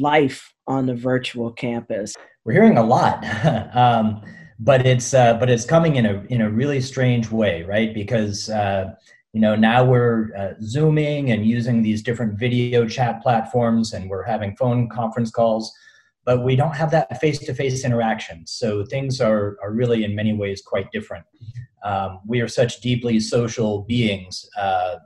life 0.00 0.52
on 0.66 0.86
the 0.86 0.94
virtual 0.94 1.50
campus. 1.50 2.14
We're 2.44 2.52
hearing 2.54 2.78
a 2.78 2.84
lot. 2.84 3.24
Um, 3.74 4.22
but 4.58 4.86
it's 4.86 5.14
uh, 5.14 5.34
but 5.34 5.50
it's 5.50 5.64
coming 5.64 5.96
in 5.96 6.06
a 6.06 6.22
in 6.28 6.40
a 6.40 6.50
really 6.50 6.80
strange 6.80 7.30
way, 7.30 7.62
right? 7.62 7.92
Because 7.92 8.48
uh, 8.50 8.94
you 9.32 9.40
know 9.40 9.56
now 9.56 9.84
we're 9.84 10.34
uh, 10.36 10.54
zooming 10.62 11.30
and 11.30 11.46
using 11.46 11.82
these 11.82 12.02
different 12.02 12.38
video 12.38 12.86
chat 12.86 13.22
platforms, 13.22 13.92
and 13.92 14.08
we're 14.08 14.22
having 14.22 14.56
phone 14.56 14.88
conference 14.88 15.30
calls, 15.30 15.72
but 16.24 16.44
we 16.44 16.56
don't 16.56 16.74
have 16.76 16.90
that 16.92 17.20
face 17.20 17.38
to 17.40 17.54
face 17.54 17.84
interaction. 17.84 18.46
So 18.46 18.84
things 18.84 19.20
are 19.20 19.56
are 19.62 19.72
really 19.72 20.04
in 20.04 20.14
many 20.14 20.32
ways 20.32 20.62
quite 20.64 20.90
different. 20.92 21.24
Um, 21.82 22.20
we 22.26 22.40
are 22.40 22.48
such 22.48 22.80
deeply 22.80 23.20
social 23.20 23.82
beings. 23.82 24.48
Uh, 24.56 24.96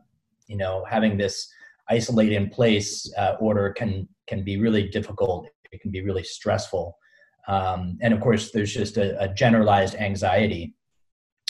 you 0.47 0.57
know, 0.57 0.85
having 0.89 1.17
this 1.17 1.51
isolate 1.89 2.33
in 2.33 2.51
place 2.51 3.11
uh, 3.17 3.37
order 3.41 3.73
can 3.73 4.09
can 4.27 4.45
be 4.45 4.59
really 4.59 4.89
difficult. 4.89 5.49
It 5.73 5.81
can 5.81 5.91
be 5.91 6.03
really 6.03 6.25
stressful. 6.25 6.98
Um, 7.49 7.99
and 8.01 8.15
of 8.15 8.21
course, 8.21 8.51
there's 8.53 8.73
just 8.73 8.97
a, 8.97 9.21
a 9.21 9.29
generalized 9.29 9.95
anxiety, 9.95 10.75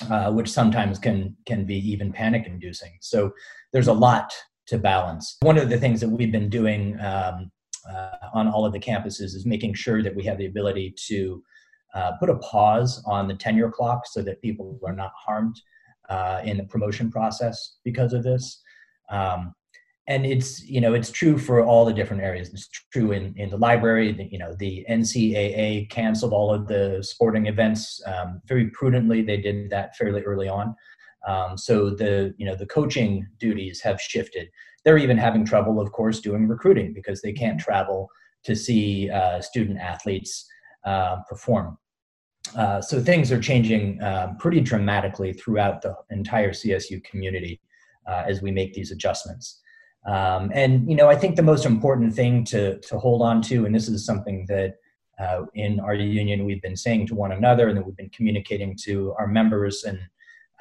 uh, 0.08 0.30
which 0.30 0.50
sometimes 0.50 0.98
can 0.98 1.36
can 1.44 1.66
be 1.66 1.76
even 1.90 2.12
panic 2.12 2.46
inducing. 2.46 2.96
So 3.00 3.32
there's 3.72 3.88
a 3.88 3.92
lot 3.92 4.32
to 4.68 4.78
balance. 4.78 5.36
One 5.40 5.58
of 5.58 5.68
the 5.68 5.78
things 5.78 6.00
that 6.00 6.08
we've 6.08 6.32
been 6.32 6.48
doing 6.48 6.98
um, 7.00 7.50
uh, 7.90 8.28
on 8.32 8.48
all 8.48 8.64
of 8.64 8.72
the 8.72 8.78
campuses 8.80 9.34
is 9.34 9.44
making 9.44 9.74
sure 9.74 10.02
that 10.02 10.14
we 10.14 10.24
have 10.24 10.38
the 10.38 10.46
ability 10.46 10.94
to 11.08 11.42
uh, 11.94 12.12
put 12.20 12.30
a 12.30 12.36
pause 12.38 13.02
on 13.06 13.26
the 13.26 13.34
tenure 13.34 13.70
clock 13.70 14.02
so 14.06 14.22
that 14.22 14.42
people 14.42 14.78
are 14.86 14.94
not 14.94 15.10
harmed 15.16 15.56
uh, 16.08 16.40
in 16.44 16.56
the 16.58 16.64
promotion 16.64 17.10
process 17.10 17.76
because 17.84 18.12
of 18.12 18.22
this. 18.22 18.62
Um, 19.10 19.54
and 20.08 20.24
it's 20.24 20.64
you 20.64 20.80
know 20.80 20.94
it's 20.94 21.10
true 21.10 21.38
for 21.38 21.62
all 21.64 21.84
the 21.84 21.92
different 21.92 22.22
areas. 22.22 22.48
It's 22.48 22.68
true 22.92 23.12
in 23.12 23.34
in 23.36 23.50
the 23.50 23.58
library 23.58 24.12
the, 24.12 24.24
you 24.32 24.38
know 24.38 24.54
the 24.58 24.84
ncaa 24.90 25.88
canceled 25.90 26.32
all 26.32 26.52
of 26.52 26.66
the 26.66 26.98
sporting 27.02 27.46
events 27.46 28.02
um, 28.06 28.40
very 28.46 28.70
prudently. 28.70 29.22
They 29.22 29.36
did 29.36 29.70
that 29.70 29.94
fairly 29.96 30.22
early 30.22 30.48
on. 30.48 30.74
Um, 31.26 31.58
so 31.58 31.90
the 31.90 32.34
you 32.38 32.46
know 32.46 32.56
the 32.56 32.66
coaching 32.66 33.26
duties 33.38 33.80
have 33.82 34.00
shifted. 34.00 34.48
They're 34.84 34.98
even 34.98 35.18
having 35.18 35.44
trouble 35.44 35.78
of 35.78 35.92
course 35.92 36.20
doing 36.20 36.48
recruiting 36.48 36.94
because 36.94 37.20
they 37.20 37.32
can't 37.32 37.60
travel 37.60 38.08
to 38.44 38.56
see 38.56 39.10
uh, 39.10 39.42
student 39.42 39.78
athletes 39.78 40.48
uh, 40.86 41.16
perform. 41.28 41.76
Uh, 42.56 42.80
so 42.80 42.98
things 42.98 43.30
are 43.30 43.40
changing 43.40 44.02
um, 44.02 44.38
pretty 44.38 44.60
dramatically 44.60 45.34
throughout 45.34 45.82
the 45.82 45.94
entire 46.08 46.50
csu 46.50 47.04
community 47.04 47.60
uh, 48.08 48.22
as 48.26 48.40
we 48.40 48.50
make 48.50 48.72
these 48.72 48.90
adjustments 48.90 49.60
um, 50.06 50.50
and 50.54 50.88
you 50.88 50.96
know, 50.96 51.08
I 51.08 51.16
think 51.16 51.36
the 51.36 51.42
most 51.42 51.66
important 51.66 52.14
thing 52.14 52.44
to 52.44 52.78
to 52.80 52.98
hold 52.98 53.22
on 53.22 53.42
to, 53.42 53.66
and 53.66 53.74
this 53.74 53.88
is 53.88 54.04
something 54.04 54.46
that 54.48 54.76
uh, 55.18 55.42
in 55.54 55.80
our 55.80 55.94
union 55.94 56.44
we've 56.44 56.62
been 56.62 56.76
saying 56.76 57.06
to 57.08 57.14
one 57.14 57.32
another, 57.32 57.68
and 57.68 57.76
that 57.76 57.84
we've 57.84 57.96
been 57.96 58.10
communicating 58.10 58.76
to 58.84 59.14
our 59.18 59.26
members 59.26 59.84
and 59.84 59.98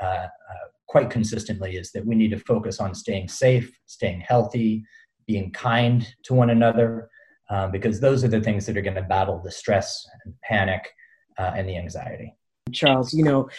uh, 0.02 0.06
uh, 0.06 0.68
quite 0.88 1.10
consistently, 1.10 1.76
is 1.76 1.92
that 1.92 2.06
we 2.06 2.16
need 2.16 2.32
to 2.32 2.40
focus 2.40 2.80
on 2.80 2.96
staying 2.96 3.28
safe, 3.28 3.78
staying 3.86 4.22
healthy, 4.22 4.84
being 5.28 5.52
kind 5.52 6.08
to 6.24 6.34
one 6.34 6.50
another, 6.50 7.10
um, 7.50 7.72
because 7.72 8.00
those 8.00 8.24
are 8.24 8.30
the 8.30 8.42
things 8.42 8.66
that 8.66 8.78
are 8.78 8.82
going 8.82 8.96
to 8.96 9.02
battle 9.04 9.40
the 9.44 9.52
stress 9.52 10.06
and 10.26 10.34
panic 10.42 10.90
uh, 11.38 11.52
and 11.56 11.70
the 11.70 11.78
anxiety. 11.78 12.34
Charles, 12.74 13.14
you 13.14 13.24
know, 13.24 13.50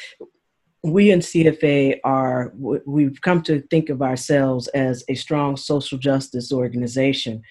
we 0.83 1.11
in 1.11 1.21
CFA 1.21 1.99
are, 2.05 2.53
we've 2.57 3.21
come 3.21 3.43
to 3.43 3.61
think 3.63 3.89
of 3.89 4.01
ourselves 4.01 4.69
as 4.69 5.05
a 5.09 5.15
strong 5.15 5.57
social 5.57 5.99
justice 5.99 6.53
organization. 6.53 7.43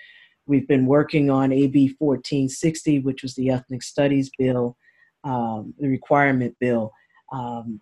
We've 0.46 0.68
been 0.68 0.86
working 0.86 1.30
on 1.30 1.52
AB 1.52 1.96
1460, 2.00 3.00
which 3.00 3.24
was 3.24 3.36
the 3.36 3.50
Ethnic 3.50 3.84
Studies 3.84 4.32
Bill, 4.38 4.78
um, 5.26 5.74
the 5.78 5.90
requirement 5.90 6.56
bill. 6.60 6.94
Um, 7.34 7.82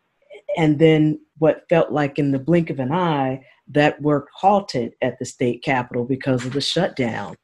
and 0.58 0.80
then 0.80 1.20
what 1.38 1.66
felt 1.70 1.92
like 1.92 2.18
in 2.18 2.32
the 2.32 2.40
blink 2.40 2.70
of 2.70 2.80
an 2.80 2.92
eye, 2.92 3.46
that 3.68 4.02
work 4.02 4.30
halted 4.34 4.94
at 5.02 5.18
the 5.20 5.25
state 5.25 5.64
capitol 5.64 6.06
because 6.06 6.46
of 6.46 6.54
the 6.54 6.62
shutdown. 6.62 7.36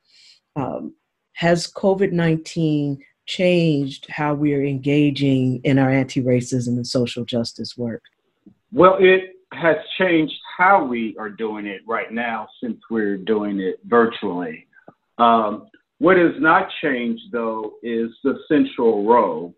Um, 0.55 0.95
has 1.33 1.67
COVID 1.67 2.11
19 2.11 3.01
changed 3.37 4.07
how 4.09 4.33
we 4.33 4.53
are 4.53 4.63
engaging 4.63 5.61
in 5.63 5.79
our 5.79 5.89
anti 5.89 6.21
racism 6.21 6.75
and 6.75 6.85
social 6.85 7.23
justice 7.23 7.77
work? 7.77 8.03
Well, 8.73 8.97
it 8.99 9.35
has 9.53 9.77
changed 9.97 10.33
how 10.57 10.83
we 10.83 11.15
are 11.17 11.29
doing 11.29 11.65
it 11.65 11.81
right 11.87 12.11
now 12.11 12.47
since 12.61 12.77
we're 12.89 13.17
doing 13.17 13.59
it 13.59 13.79
virtually. 13.85 14.67
Um, 15.17 15.67
what 15.99 16.17
has 16.17 16.33
not 16.39 16.67
changed, 16.81 17.23
though, 17.31 17.73
is 17.83 18.09
the 18.23 18.39
central 18.47 19.05
role 19.05 19.55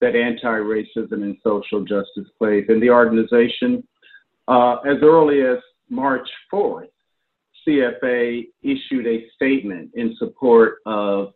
that 0.00 0.16
anti 0.16 0.46
racism 0.46 1.22
and 1.22 1.36
social 1.44 1.84
justice 1.84 2.28
plays 2.38 2.64
in 2.68 2.80
the 2.80 2.90
organization. 2.90 3.86
Uh, 4.48 4.76
as 4.80 4.98
early 5.02 5.42
as 5.42 5.58
March 5.88 6.28
4th, 6.52 6.88
CFA 7.66 8.48
issued 8.62 9.06
a 9.06 9.26
statement 9.36 9.90
in 9.94 10.16
support 10.18 10.78
of 10.86 11.32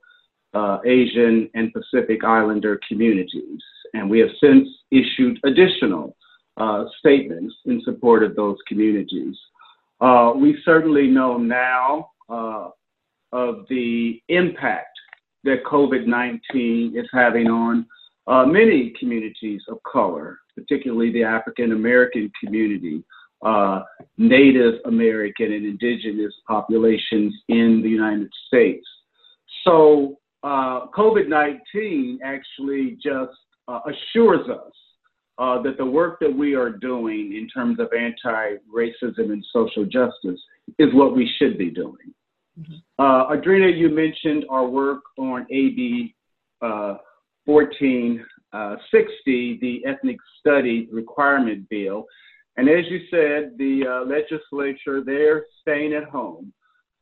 uh, 0.57 0.79
Asian 0.87 1.51
and 1.55 1.71
Pacific 1.73 2.25
Islander 2.25 2.81
communities, 2.89 3.61
and 3.93 4.09
we 4.09 4.19
have 4.21 4.31
since 4.43 4.67
issued 4.91 5.39
additional 5.45 6.17
uh, 6.57 6.85
statements 6.99 7.55
in 7.67 7.83
support 7.85 8.23
of 8.23 8.35
those 8.35 8.57
communities. 8.67 9.37
Uh, 10.01 10.33
we 10.35 10.57
certainly 10.65 11.09
know 11.09 11.37
now 11.37 12.11
uh, 12.31 12.71
of 13.33 13.67
the 13.69 14.19
impact 14.29 14.99
that 15.45 15.63
COVID 15.65 16.07
19 16.07 16.95
is 16.97 17.07
having 17.13 17.49
on 17.49 17.87
uh, 18.27 18.47
many 18.47 18.95
communities 18.99 19.61
of 19.69 19.77
color, 19.83 20.39
particularly 20.55 21.13
the 21.13 21.23
African 21.23 21.73
American 21.73 22.33
community, 22.43 23.05
Native 24.17 24.81
American 24.87 25.53
and 25.53 25.67
indigenous 25.67 26.33
populations 26.49 27.35
in 27.49 27.83
the 27.83 27.91
United 27.91 28.31
States. 28.47 28.87
So, 29.63 30.17
uh, 30.43 30.87
COVID 30.97 31.29
19 31.29 32.21
actually 32.25 32.99
just 33.03 33.37
uh, 33.69 33.81
assures 33.87 34.49
us 34.49 34.73
uh, 35.39 35.61
that 35.63 35.77
the 35.77 35.85
work 35.85 36.19
that 36.21 36.35
we 36.35 36.55
are 36.55 36.71
doing 36.71 37.35
in 37.37 37.47
terms 37.49 37.79
of 37.79 37.93
anti 37.93 38.57
racism 38.75 39.33
and 39.33 39.45
social 39.53 39.85
justice 39.85 40.41
is 40.79 40.95
what 40.95 41.15
we 41.15 41.31
should 41.39 41.59
be 41.59 41.69
doing. 41.71 42.15
Mm-hmm. 42.59 42.77
Uh, 42.99 43.27
Audrena, 43.35 43.71
you 43.77 43.91
mentioned 43.91 44.47
our 44.49 44.67
work 44.67 45.03
on 45.19 45.47
AB 45.51 46.15
uh, 46.63 46.95
1460, 47.45 49.59
the 49.61 49.85
Ethnic 49.87 50.17
Study 50.41 50.89
Requirement 50.91 51.69
Bill. 51.69 52.07
And 52.57 52.71
as 52.71 52.87
you 52.89 53.01
said, 53.11 53.59
the 53.59 53.87
uh, 53.87 54.07
legislature, 54.07 55.03
they're 55.05 55.45
staying 55.61 55.93
at 55.93 56.05
home. 56.05 56.51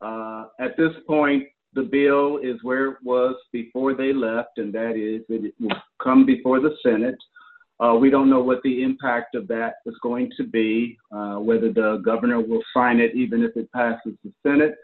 Uh, 0.01 0.47
at 0.59 0.75
this 0.77 0.91
point, 1.07 1.47
the 1.75 1.83
bill 1.83 2.37
is 2.37 2.63
where 2.63 2.91
it 2.91 2.97
was 3.03 3.35
before 3.51 3.93
they 3.93 4.13
left, 4.13 4.57
and 4.57 4.73
that 4.73 4.95
is 4.95 5.21
it 5.29 5.53
will 5.59 5.77
come 6.01 6.25
before 6.25 6.59
the 6.59 6.75
Senate. 6.81 7.17
Uh, 7.79 7.93
we 7.99 8.09
don't 8.09 8.29
know 8.29 8.41
what 8.41 8.61
the 8.63 8.81
impact 8.81 9.35
of 9.35 9.47
that 9.49 9.75
is 9.85 9.95
going 10.01 10.31
to 10.37 10.45
be, 10.45 10.97
uh, 11.11 11.35
whether 11.35 11.71
the 11.71 12.01
governor 12.05 12.39
will 12.39 12.63
sign 12.73 12.99
it 13.01 13.13
even 13.13 13.43
if 13.43 13.55
it 13.57 13.69
passes 13.73 14.13
the 14.23 14.31
Senate, 14.43 14.75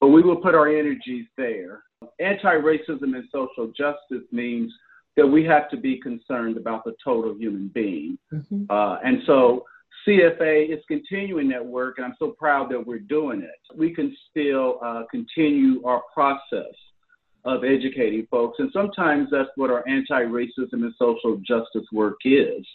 but 0.00 0.08
we 0.08 0.22
will 0.22 0.36
put 0.36 0.56
our 0.56 0.68
energies 0.68 1.26
there. 1.36 1.84
Anti 2.18 2.54
racism 2.56 3.14
and 3.14 3.24
social 3.30 3.68
justice 3.68 4.26
means 4.32 4.72
that 5.16 5.26
we 5.26 5.44
have 5.44 5.70
to 5.70 5.76
be 5.76 6.00
concerned 6.00 6.56
about 6.56 6.82
the 6.84 6.94
total 7.04 7.34
human 7.36 7.68
being. 7.68 8.18
Mm-hmm. 8.32 8.64
Uh, 8.68 8.96
and 9.04 9.22
so 9.26 9.64
CFA 10.06 10.72
is 10.72 10.82
continuing 10.88 11.48
that 11.48 11.64
work, 11.64 11.98
and 11.98 12.04
I'm 12.04 12.16
so 12.18 12.30
proud 12.30 12.70
that 12.70 12.86
we're 12.86 12.98
doing 12.98 13.42
it. 13.42 13.76
We 13.76 13.94
can 13.94 14.16
still 14.30 14.78
uh, 14.82 15.02
continue 15.10 15.84
our 15.84 16.02
process 16.12 16.74
of 17.44 17.64
educating 17.64 18.26
folks. 18.30 18.58
And 18.58 18.70
sometimes 18.72 19.28
that's 19.30 19.48
what 19.56 19.70
our 19.70 19.86
anti 19.88 20.22
racism 20.24 20.84
and 20.84 20.94
social 20.98 21.36
justice 21.38 21.86
work 21.92 22.18
is. 22.24 22.66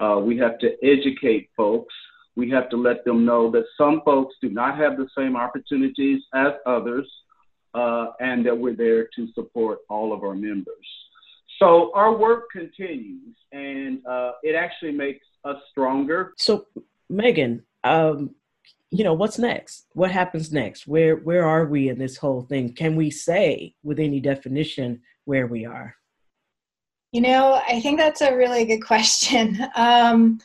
Uh, 0.00 0.20
we 0.22 0.36
have 0.38 0.58
to 0.60 0.70
educate 0.82 1.50
folks. 1.56 1.94
We 2.36 2.50
have 2.50 2.68
to 2.70 2.76
let 2.76 3.04
them 3.04 3.24
know 3.24 3.50
that 3.50 3.64
some 3.76 4.00
folks 4.04 4.34
do 4.40 4.48
not 4.48 4.76
have 4.78 4.96
the 4.96 5.08
same 5.16 5.36
opportunities 5.36 6.22
as 6.34 6.52
others, 6.66 7.08
uh, 7.74 8.08
and 8.20 8.46
that 8.46 8.56
we're 8.56 8.76
there 8.76 9.08
to 9.16 9.28
support 9.34 9.80
all 9.88 10.12
of 10.12 10.22
our 10.22 10.34
members. 10.34 10.86
So 11.58 11.90
our 11.94 12.16
work 12.16 12.44
continues, 12.52 13.34
and 13.50 14.06
uh, 14.06 14.32
it 14.44 14.54
actually 14.54 14.92
makes 14.92 15.26
us 15.48 15.62
stronger. 15.70 16.34
So, 16.36 16.66
Megan, 17.08 17.64
um, 17.84 18.34
you 18.90 19.04
know 19.04 19.12
what's 19.12 19.38
next 19.38 19.86
what 19.92 20.10
happens 20.10 20.50
next 20.50 20.86
where 20.86 21.16
where 21.16 21.46
are 21.46 21.66
we 21.66 21.90
in 21.90 21.98
this 21.98 22.16
whole 22.16 22.42
thing 22.42 22.72
can 22.72 22.96
we 22.96 23.10
say 23.10 23.74
with 23.82 23.98
any 23.98 24.18
definition 24.18 25.00
where 25.26 25.46
we 25.46 25.66
are 25.66 25.94
you 27.12 27.20
know 27.20 27.60
i 27.68 27.80
think 27.80 27.98
that's 27.98 28.22
a 28.22 28.34
really 28.34 28.64
good 28.64 28.80
question 28.80 29.58
um, 29.76 30.38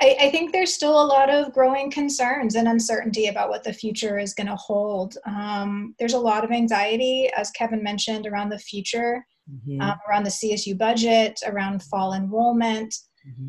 I, 0.00 0.16
I, 0.22 0.30
think 0.30 0.52
there's 0.52 0.74
still 0.74 1.00
a 1.02 1.06
lot 1.06 1.28
of 1.28 1.52
growing 1.52 1.90
concerns 1.90 2.54
and 2.54 2.68
uncertainty 2.68 3.26
about 3.26 3.48
what 3.48 3.64
the 3.64 3.72
future 3.72 4.18
is 4.18 4.34
going 4.34 4.48
to 4.48 4.56
hold 4.56 5.16
um, 5.24 5.94
there's 6.00 6.14
a 6.14 6.18
lot 6.18 6.44
of 6.44 6.50
anxiety 6.50 7.30
as 7.36 7.52
kevin 7.52 7.82
mentioned 7.82 8.26
around 8.26 8.48
the 8.48 8.58
future 8.58 9.24
mm-hmm. 9.50 9.80
um, 9.80 9.98
around 10.08 10.24
the 10.24 10.30
csu 10.30 10.76
budget 10.76 11.40
around 11.46 11.82
fall 11.82 12.14
enrollment. 12.14 12.94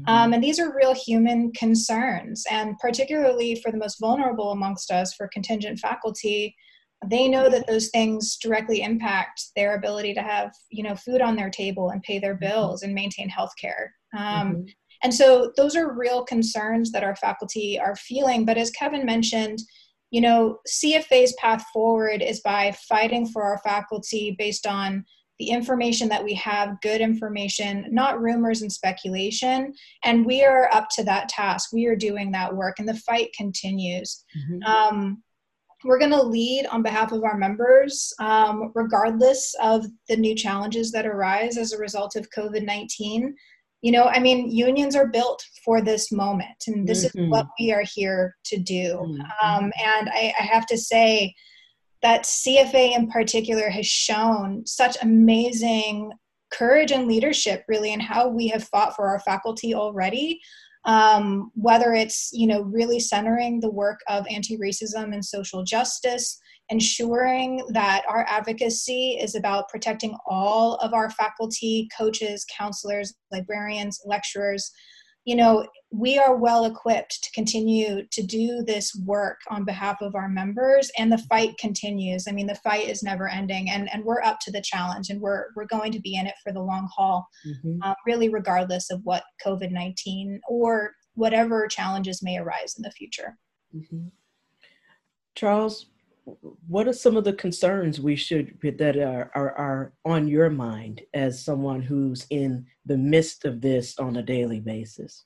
Um, 0.08 0.34
and 0.34 0.44
these 0.44 0.60
are 0.60 0.76
real 0.76 0.94
human 0.94 1.52
concerns. 1.54 2.46
And 2.50 2.78
particularly 2.80 3.56
for 3.56 3.72
the 3.72 3.78
most 3.78 4.00
vulnerable 4.00 4.52
amongst 4.52 4.92
us, 4.92 5.14
for 5.14 5.30
contingent 5.34 5.80
faculty, 5.80 6.56
they 7.06 7.28
know 7.28 7.50
that 7.50 7.68
those 7.68 7.90
things 7.90 8.38
directly 8.38 8.82
impact 8.82 9.42
their 9.56 9.76
ability 9.76 10.14
to 10.14 10.22
have 10.22 10.52
you 10.70 10.84
know 10.84 10.96
food 10.96 11.22
on 11.22 11.36
their 11.36 11.50
table 11.50 11.90
and 11.90 12.04
pay 12.04 12.20
their 12.20 12.36
mm-hmm. 12.36 12.50
bills 12.50 12.84
and 12.84 12.94
maintain 12.94 13.30
health 13.30 13.54
care 13.60 13.94
um, 14.18 14.52
mm-hmm. 14.52 14.62
and 15.04 15.14
so 15.14 15.52
those 15.56 15.76
are 15.76 15.98
real 15.98 16.24
concerns 16.24 16.92
that 16.92 17.04
our 17.04 17.16
faculty 17.16 17.80
are 17.80 17.96
feeling 17.96 18.46
but 18.46 18.58
as 18.58 18.72
kevin 18.72 19.06
mentioned 19.06 19.60
you 20.12 20.20
know 20.20 20.58
cfa's 20.68 21.34
path 21.40 21.64
forward 21.72 22.22
is 22.22 22.42
by 22.42 22.76
fighting 22.88 23.26
for 23.26 23.44
our 23.44 23.60
faculty 23.60 24.36
based 24.38 24.68
on 24.68 25.06
the 25.40 25.50
information 25.50 26.10
that 26.10 26.24
we 26.24 26.34
have, 26.34 26.80
good 26.82 27.00
information, 27.00 27.88
not 27.90 28.22
rumors 28.22 28.62
and 28.62 28.72
speculation. 28.72 29.74
And 30.04 30.26
we 30.26 30.44
are 30.44 30.70
up 30.74 30.90
to 30.92 31.04
that 31.06 31.30
task. 31.30 31.72
We 31.72 31.86
are 31.88 31.96
doing 31.96 32.32
that 32.32 32.54
work, 32.54 32.80
and 32.80 32.88
the 32.88 32.96
fight 32.96 33.30
continues. 33.36 34.24
Mm-hmm. 34.38 34.64
Um, 34.64 35.24
we're 35.86 36.00
going 36.00 36.12
to 36.12 36.22
lead 36.22 36.66
on 36.66 36.84
behalf 36.84 37.14
of 37.14 37.24
our 37.24 37.38
members, 37.38 38.14
um, 38.20 38.72
regardless 38.76 39.56
of 39.62 39.86
the 40.10 40.18
new 40.18 40.36
challenges 40.36 40.92
that 40.92 41.06
arise 41.06 41.58
as 41.58 41.72
a 41.72 41.78
result 41.78 42.18
of 42.18 42.30
COVID 42.32 42.66
19. 42.66 43.34
You 43.82 43.94
know, 43.94 44.04
I 44.04 44.20
mean, 44.20 44.52
unions 44.52 44.94
are 44.98 45.08
built 45.08 45.42
for 45.64 45.82
this 45.82 46.12
moment, 46.12 46.66
and 46.68 46.86
this 46.86 47.06
mm-hmm. 47.06 47.20
is 47.20 47.30
what 47.30 47.48
we 47.58 47.72
are 47.72 47.86
here 47.96 48.36
to 48.46 48.58
do. 48.58 48.98
Mm-hmm. 49.02 49.22
Um, 49.42 49.72
and 49.82 50.10
I, 50.10 50.34
I 50.38 50.44
have 50.44 50.66
to 50.66 50.78
say, 50.78 51.34
that 52.02 52.24
CFA 52.24 52.96
in 52.96 53.10
particular 53.10 53.70
has 53.70 53.86
shown 53.86 54.66
such 54.66 54.98
amazing 55.02 56.12
courage 56.52 56.92
and 56.92 57.08
leadership 57.08 57.64
really 57.68 57.94
in 57.94 58.00
how 58.00 58.28
we 58.28 58.48
have 58.48 58.64
fought 58.64 58.96
for 58.96 59.08
our 59.08 59.20
faculty 59.20 59.74
already 59.74 60.40
um, 60.86 61.52
whether 61.56 61.94
it's 61.94 62.30
you 62.34 62.48
know 62.48 62.62
really 62.62 63.00
centering 63.00 63.60
the 63.60 63.70
work 63.70 64.00
of 64.08 64.26
anti-racism 64.30 65.14
and 65.14 65.24
social 65.24 65.64
justice 65.64 66.40
ensuring 66.70 67.64
that 67.70 68.04
our 68.08 68.26
advocacy 68.30 69.18
is 69.20 69.36
about 69.36 69.68
protecting 69.70 70.16
all 70.28 70.76
of 70.76 70.94
our 70.94 71.10
faculty 71.12 71.88
coaches 71.96 72.46
counselors 72.56 73.14
librarians 73.32 74.00
lecturers 74.06 74.72
you 75.26 75.36
know, 75.36 75.68
we 75.92 76.18
are 76.18 76.36
well 76.36 76.66
equipped 76.66 77.24
to 77.24 77.32
continue 77.32 78.04
to 78.12 78.24
do 78.24 78.64
this 78.66 78.96
work 79.06 79.38
on 79.50 79.66
behalf 79.66 79.98
of 80.02 80.16
our 80.16 80.30
members 80.30 80.92
and 80.98 81.12
the 81.12 81.18
fight 81.30 81.58
continues. 81.60 82.26
I 82.28 82.32
mean, 82.32 82.48
the 82.48 82.56
fight 82.56 82.88
is 82.88 83.04
never 83.04 83.28
ending 83.28 83.70
and, 83.70 83.90
and 83.94 84.04
we're 84.04 84.22
up 84.22 84.38
to 84.42 84.52
the 84.52 84.62
challenge 84.62 85.10
and 85.10 85.20
we're, 85.20 85.48
we're 85.56 85.66
going 85.66 85.92
to 85.92 86.00
be 86.00 86.16
in 86.16 86.28
it 86.28 86.36
for 86.44 86.54
the 86.54 86.62
long 86.62 86.88
haul, 86.96 87.28
mm-hmm. 87.46 87.80
uh, 87.84 87.96
really 88.06 88.30
regardless 88.30 88.92
of 88.92 89.02
what 89.04 89.24
COVID-19 89.46 90.40
or 90.48 90.92
whatever 91.16 91.68
challenges 91.68 92.24
may 92.24 92.38
arise 92.38 92.76
in 92.78 92.84
the 92.84 92.92
future. 92.92 93.38
Mm-hmm. 93.76 94.08
Charles, 95.36 95.88
what 96.68 96.88
are 96.88 96.94
some 96.94 97.18
of 97.18 97.24
the 97.24 97.34
concerns 97.34 98.00
we 98.00 98.16
should 98.16 98.58
that 98.62 98.98
are, 98.98 99.32
are, 99.34 99.52
are 99.54 99.94
on 100.06 100.28
your 100.28 100.50
mind 100.50 101.02
as 101.14 101.44
someone 101.44 101.82
who's 101.82 102.26
in 102.30 102.66
the 102.86 102.98
midst 102.98 103.46
of 103.46 103.62
this 103.62 103.98
on 104.00 104.18
a 104.18 104.24
daily 104.24 104.60
basis? 104.60 105.26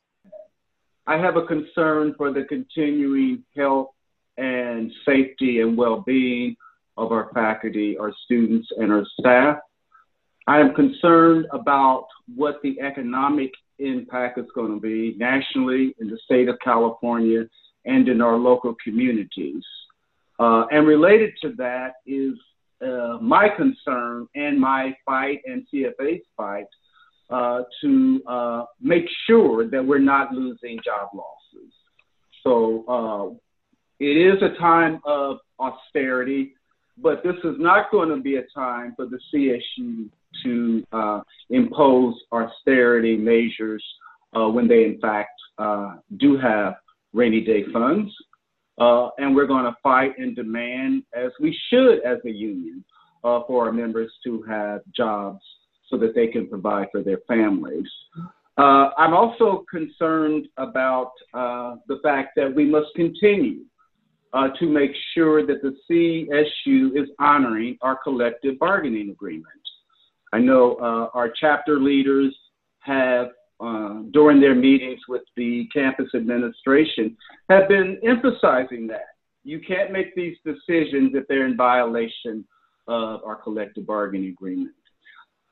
I 1.05 1.17
have 1.17 1.35
a 1.35 1.45
concern 1.45 2.15
for 2.17 2.31
the 2.31 2.43
continuing 2.43 3.43
health 3.55 3.89
and 4.37 4.91
safety 5.05 5.61
and 5.61 5.77
well-being 5.77 6.55
of 6.97 7.11
our 7.11 7.31
faculty 7.33 7.97
our 7.97 8.13
students 8.25 8.67
and 8.77 8.91
our 8.91 9.05
staff. 9.19 9.57
I 10.47 10.59
am 10.59 10.73
concerned 10.73 11.47
about 11.51 12.07
what 12.35 12.61
the 12.61 12.79
economic 12.81 13.51
impact 13.79 14.37
is 14.37 14.45
going 14.53 14.73
to 14.73 14.79
be 14.79 15.15
nationally 15.17 15.95
in 15.99 16.07
the 16.07 16.17
state 16.23 16.47
of 16.47 16.59
california 16.59 17.43
and 17.85 18.07
in 18.07 18.21
our 18.21 18.37
local 18.37 18.75
communities 18.83 19.63
uh, 20.39 20.65
and 20.71 20.87
related 20.87 21.33
to 21.41 21.53
that 21.57 21.93
is 22.05 22.33
uh, 22.83 23.17
my 23.21 23.47
concern 23.49 24.27
and 24.35 24.59
my 24.59 24.95
fight 25.05 25.41
and 25.45 25.65
CFA's 25.73 26.25
fight 26.35 26.65
uh, 27.29 27.61
to 27.81 28.21
uh, 28.27 28.65
make 28.81 29.05
sure 29.25 29.69
that 29.69 29.83
we're 29.85 29.99
not 29.99 30.33
losing 30.33 30.79
job 30.83 31.09
losses. 31.13 31.71
So 32.43 32.83
uh, 32.87 33.35
it 33.99 34.17
is 34.17 34.41
a 34.41 34.59
time 34.59 34.99
of 35.05 35.37
austerity, 35.59 36.55
but 36.97 37.23
this 37.23 37.35
is 37.43 37.55
not 37.57 37.89
going 37.91 38.09
to 38.09 38.17
be 38.17 38.35
a 38.35 38.43
time 38.53 38.93
for 38.95 39.05
the 39.05 39.19
CSU 39.33 40.09
to 40.43 40.83
uh, 40.91 41.21
impose 41.49 42.15
austerity 42.31 43.15
measures 43.15 43.83
when 44.33 44.67
they, 44.67 44.83
in 44.83 44.99
fact, 44.99 45.39
do 46.17 46.37
have 46.37 46.73
rainy 47.13 47.41
day 47.41 47.63
funds. 47.71 48.11
Uh, 48.79 49.09
and 49.17 49.35
we're 49.35 49.47
going 49.47 49.65
to 49.65 49.75
fight 49.83 50.17
and 50.17 50.35
demand, 50.35 51.03
as 51.15 51.31
we 51.39 51.57
should 51.69 51.99
as 52.03 52.17
a 52.25 52.31
union, 52.31 52.83
uh, 53.23 53.41
for 53.47 53.65
our 53.65 53.71
members 53.71 54.11
to 54.23 54.41
have 54.43 54.81
jobs 54.95 55.41
so 55.89 55.97
that 55.97 56.15
they 56.15 56.27
can 56.27 56.47
provide 56.47 56.87
for 56.91 57.03
their 57.03 57.19
families. 57.27 57.87
Uh, 58.57 58.89
I'm 58.97 59.13
also 59.13 59.65
concerned 59.69 60.47
about 60.57 61.11
uh, 61.33 61.75
the 61.87 61.99
fact 62.03 62.31
that 62.35 62.53
we 62.53 62.65
must 62.65 62.87
continue 62.95 63.61
uh, 64.33 64.49
to 64.59 64.65
make 64.65 64.91
sure 65.13 65.45
that 65.45 65.61
the 65.61 65.75
CSU 65.89 67.01
is 67.01 67.09
honoring 67.19 67.77
our 67.81 67.97
collective 68.03 68.57
bargaining 68.59 69.09
agreement. 69.09 69.47
I 70.33 70.39
know 70.39 70.75
uh, 70.75 71.15
our 71.17 71.31
chapter 71.39 71.79
leaders 71.79 72.35
have 72.79 73.27
uh, 73.63 74.01
during 74.11 74.41
their 74.41 74.55
meetings 74.55 74.99
with 75.07 75.21
the 75.37 75.65
campus 75.73 76.09
administration 76.13 77.15
have 77.49 77.69
been 77.69 77.97
emphasizing 78.03 78.87
that. 78.87 79.15
You 79.45 79.61
can't 79.65 79.91
make 79.91 80.13
these 80.15 80.35
decisions 80.45 81.11
if 81.13 81.25
they're 81.27 81.45
in 81.45 81.55
violation 81.55 82.45
of 82.87 83.23
our 83.23 83.35
collective 83.35 83.87
bargaining 83.87 84.29
agreement. 84.29 84.73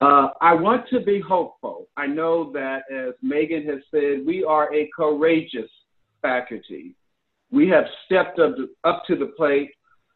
Uh, 0.01 0.29
I 0.41 0.53
want 0.53 0.89
to 0.89 0.99
be 0.99 1.21
hopeful. 1.21 1.87
I 1.95 2.07
know 2.07 2.51
that, 2.53 2.81
as 2.91 3.13
Megan 3.21 3.65
has 3.67 3.79
said, 3.91 4.25
we 4.25 4.43
are 4.43 4.73
a 4.73 4.89
courageous 4.95 5.69
faculty. 6.21 6.95
We 7.51 7.69
have 7.69 7.85
stepped 8.05 8.39
up 8.39 8.57
to, 8.57 8.69
up 8.83 9.03
to 9.07 9.15
the 9.15 9.27
plate 9.37 9.71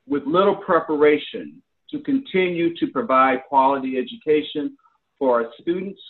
with 0.07 0.23
little 0.25 0.55
preparation 0.55 1.61
to 1.91 1.99
continue 1.99 2.75
to 2.75 2.87
provide 2.87 3.43
quality 3.47 3.97
education 3.97 4.75
for 5.17 5.41
our 5.41 5.51
students 5.61 6.01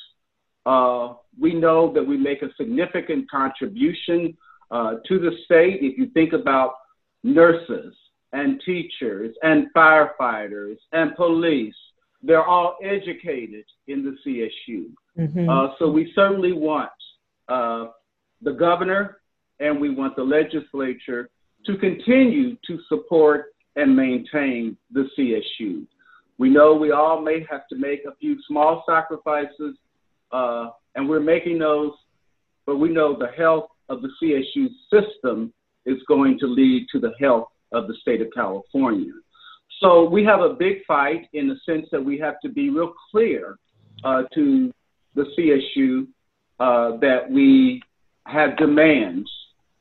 uh, 0.65 1.13
we 1.39 1.53
know 1.53 1.93
that 1.93 2.03
we 2.03 2.17
make 2.17 2.41
a 2.41 2.53
significant 2.57 3.29
contribution 3.29 4.35
uh, 4.71 4.95
to 5.07 5.19
the 5.19 5.31
state. 5.45 5.79
If 5.81 5.97
you 5.97 6.07
think 6.07 6.33
about 6.33 6.75
nurses 7.23 7.93
and 8.33 8.61
teachers 8.65 9.35
and 9.43 9.67
firefighters 9.75 10.77
and 10.91 11.15
police, 11.15 11.75
they're 12.23 12.45
all 12.45 12.77
educated 12.83 13.65
in 13.87 14.03
the 14.03 14.17
CSU. 14.25 14.87
Mm-hmm. 15.17 15.49
Uh, 15.49 15.67
so 15.77 15.89
we 15.89 16.11
certainly 16.15 16.53
want 16.53 16.89
uh, 17.47 17.87
the 18.41 18.51
governor 18.51 19.19
and 19.59 19.79
we 19.79 19.89
want 19.89 20.15
the 20.15 20.23
legislature 20.23 21.29
to 21.65 21.77
continue 21.77 22.55
to 22.67 22.79
support 22.89 23.53
and 23.75 23.95
maintain 23.95 24.77
the 24.91 25.07
CSU. 25.17 25.85
We 26.37 26.49
know 26.49 26.73
we 26.73 26.91
all 26.91 27.21
may 27.21 27.45
have 27.49 27.67
to 27.69 27.75
make 27.75 28.01
a 28.05 28.15
few 28.15 28.37
small 28.47 28.83
sacrifices 28.87 29.77
uh, 30.35 30.69
and 30.95 31.07
we're 31.07 31.21
making 31.21 31.59
those, 31.59 31.91
but 32.65 32.77
we 32.77 32.89
know 32.89 33.17
the 33.17 33.31
health 33.37 33.69
of 33.87 34.01
the 34.01 34.09
CSU 34.21 34.67
system 34.91 35.53
is 35.85 35.97
going 36.07 36.37
to 36.39 36.47
lead 36.47 36.87
to 36.91 36.99
the 36.99 37.13
health 37.19 37.47
of 37.71 37.87
the 37.87 37.95
state 38.01 38.21
of 38.21 38.27
California. 38.33 39.13
So 39.79 40.09
we 40.09 40.25
have 40.25 40.41
a 40.41 40.53
big 40.53 40.77
fight 40.85 41.27
in 41.33 41.47
the 41.47 41.55
sense 41.65 41.87
that 41.91 42.03
we 42.03 42.17
have 42.19 42.35
to 42.41 42.49
be 42.49 42.69
real 42.69 42.93
clear 43.11 43.57
uh, 44.03 44.23
to 44.33 44.73
the 45.15 45.25
CSU 45.37 46.07
uh, 46.59 46.97
that 46.97 47.29
we 47.29 47.81
have 48.25 48.57
demands 48.57 49.29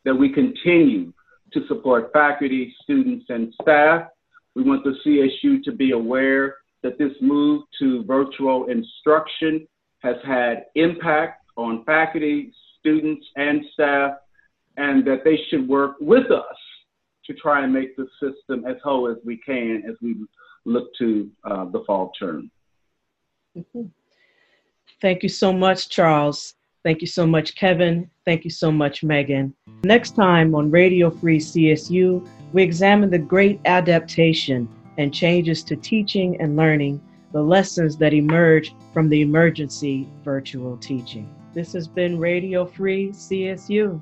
that 0.04 0.14
we 0.14 0.32
continue 0.32 1.12
to 1.52 1.66
support 1.66 2.12
faculty, 2.12 2.74
students, 2.82 3.26
and 3.28 3.52
staff. 3.62 4.08
We 4.54 4.62
want 4.62 4.84
the 4.84 4.94
CSU 5.04 5.62
to 5.64 5.72
be 5.72 5.92
aware 5.92 6.56
that 6.82 6.98
this 6.98 7.12
move 7.20 7.62
to 7.80 8.04
virtual 8.04 8.66
instruction 8.66 9.66
has 10.04 10.16
had 10.24 10.66
impact 10.74 11.42
on 11.56 11.82
faculty, 11.84 12.52
students, 12.78 13.26
and 13.36 13.64
staff, 13.72 14.12
and 14.76 15.04
that 15.06 15.24
they 15.24 15.38
should 15.48 15.66
work 15.66 15.96
with 16.00 16.30
us 16.30 16.56
to 17.24 17.32
try 17.34 17.64
and 17.64 17.72
make 17.72 17.96
the 17.96 18.06
system 18.20 18.64
as 18.66 18.76
whole 18.84 19.08
as 19.08 19.16
we 19.24 19.38
can 19.38 19.82
as 19.88 19.96
we 20.02 20.14
look 20.66 20.94
to 20.98 21.30
uh, 21.44 21.64
the 21.66 21.82
fall 21.86 22.12
term. 22.18 22.50
Mm-hmm. 23.56 23.86
Thank 25.00 25.22
you 25.22 25.28
so 25.28 25.52
much, 25.52 25.88
Charles. 25.88 26.54
Thank 26.82 27.00
you 27.00 27.06
so 27.06 27.26
much, 27.26 27.54
Kevin. 27.54 28.10
Thank 28.26 28.44
you 28.44 28.50
so 28.50 28.70
much, 28.70 29.02
Megan. 29.02 29.54
Next 29.84 30.14
time 30.14 30.54
on 30.54 30.70
Radio 30.70 31.10
Free 31.10 31.38
CSU, 31.38 32.26
we 32.52 32.62
examine 32.62 33.10
the 33.10 33.18
great 33.18 33.58
adaptation 33.64 34.68
and 34.98 35.12
changes 35.12 35.62
to 35.64 35.76
teaching 35.76 36.38
and 36.40 36.56
learning 36.56 37.00
the 37.34 37.42
lessons 37.42 37.96
that 37.96 38.14
emerge 38.14 38.76
from 38.92 39.08
the 39.08 39.20
emergency 39.20 40.08
virtual 40.22 40.76
teaching. 40.76 41.28
This 41.52 41.72
has 41.72 41.88
been 41.88 42.16
Radio 42.16 42.64
Free 42.64 43.08
CSU. 43.08 44.00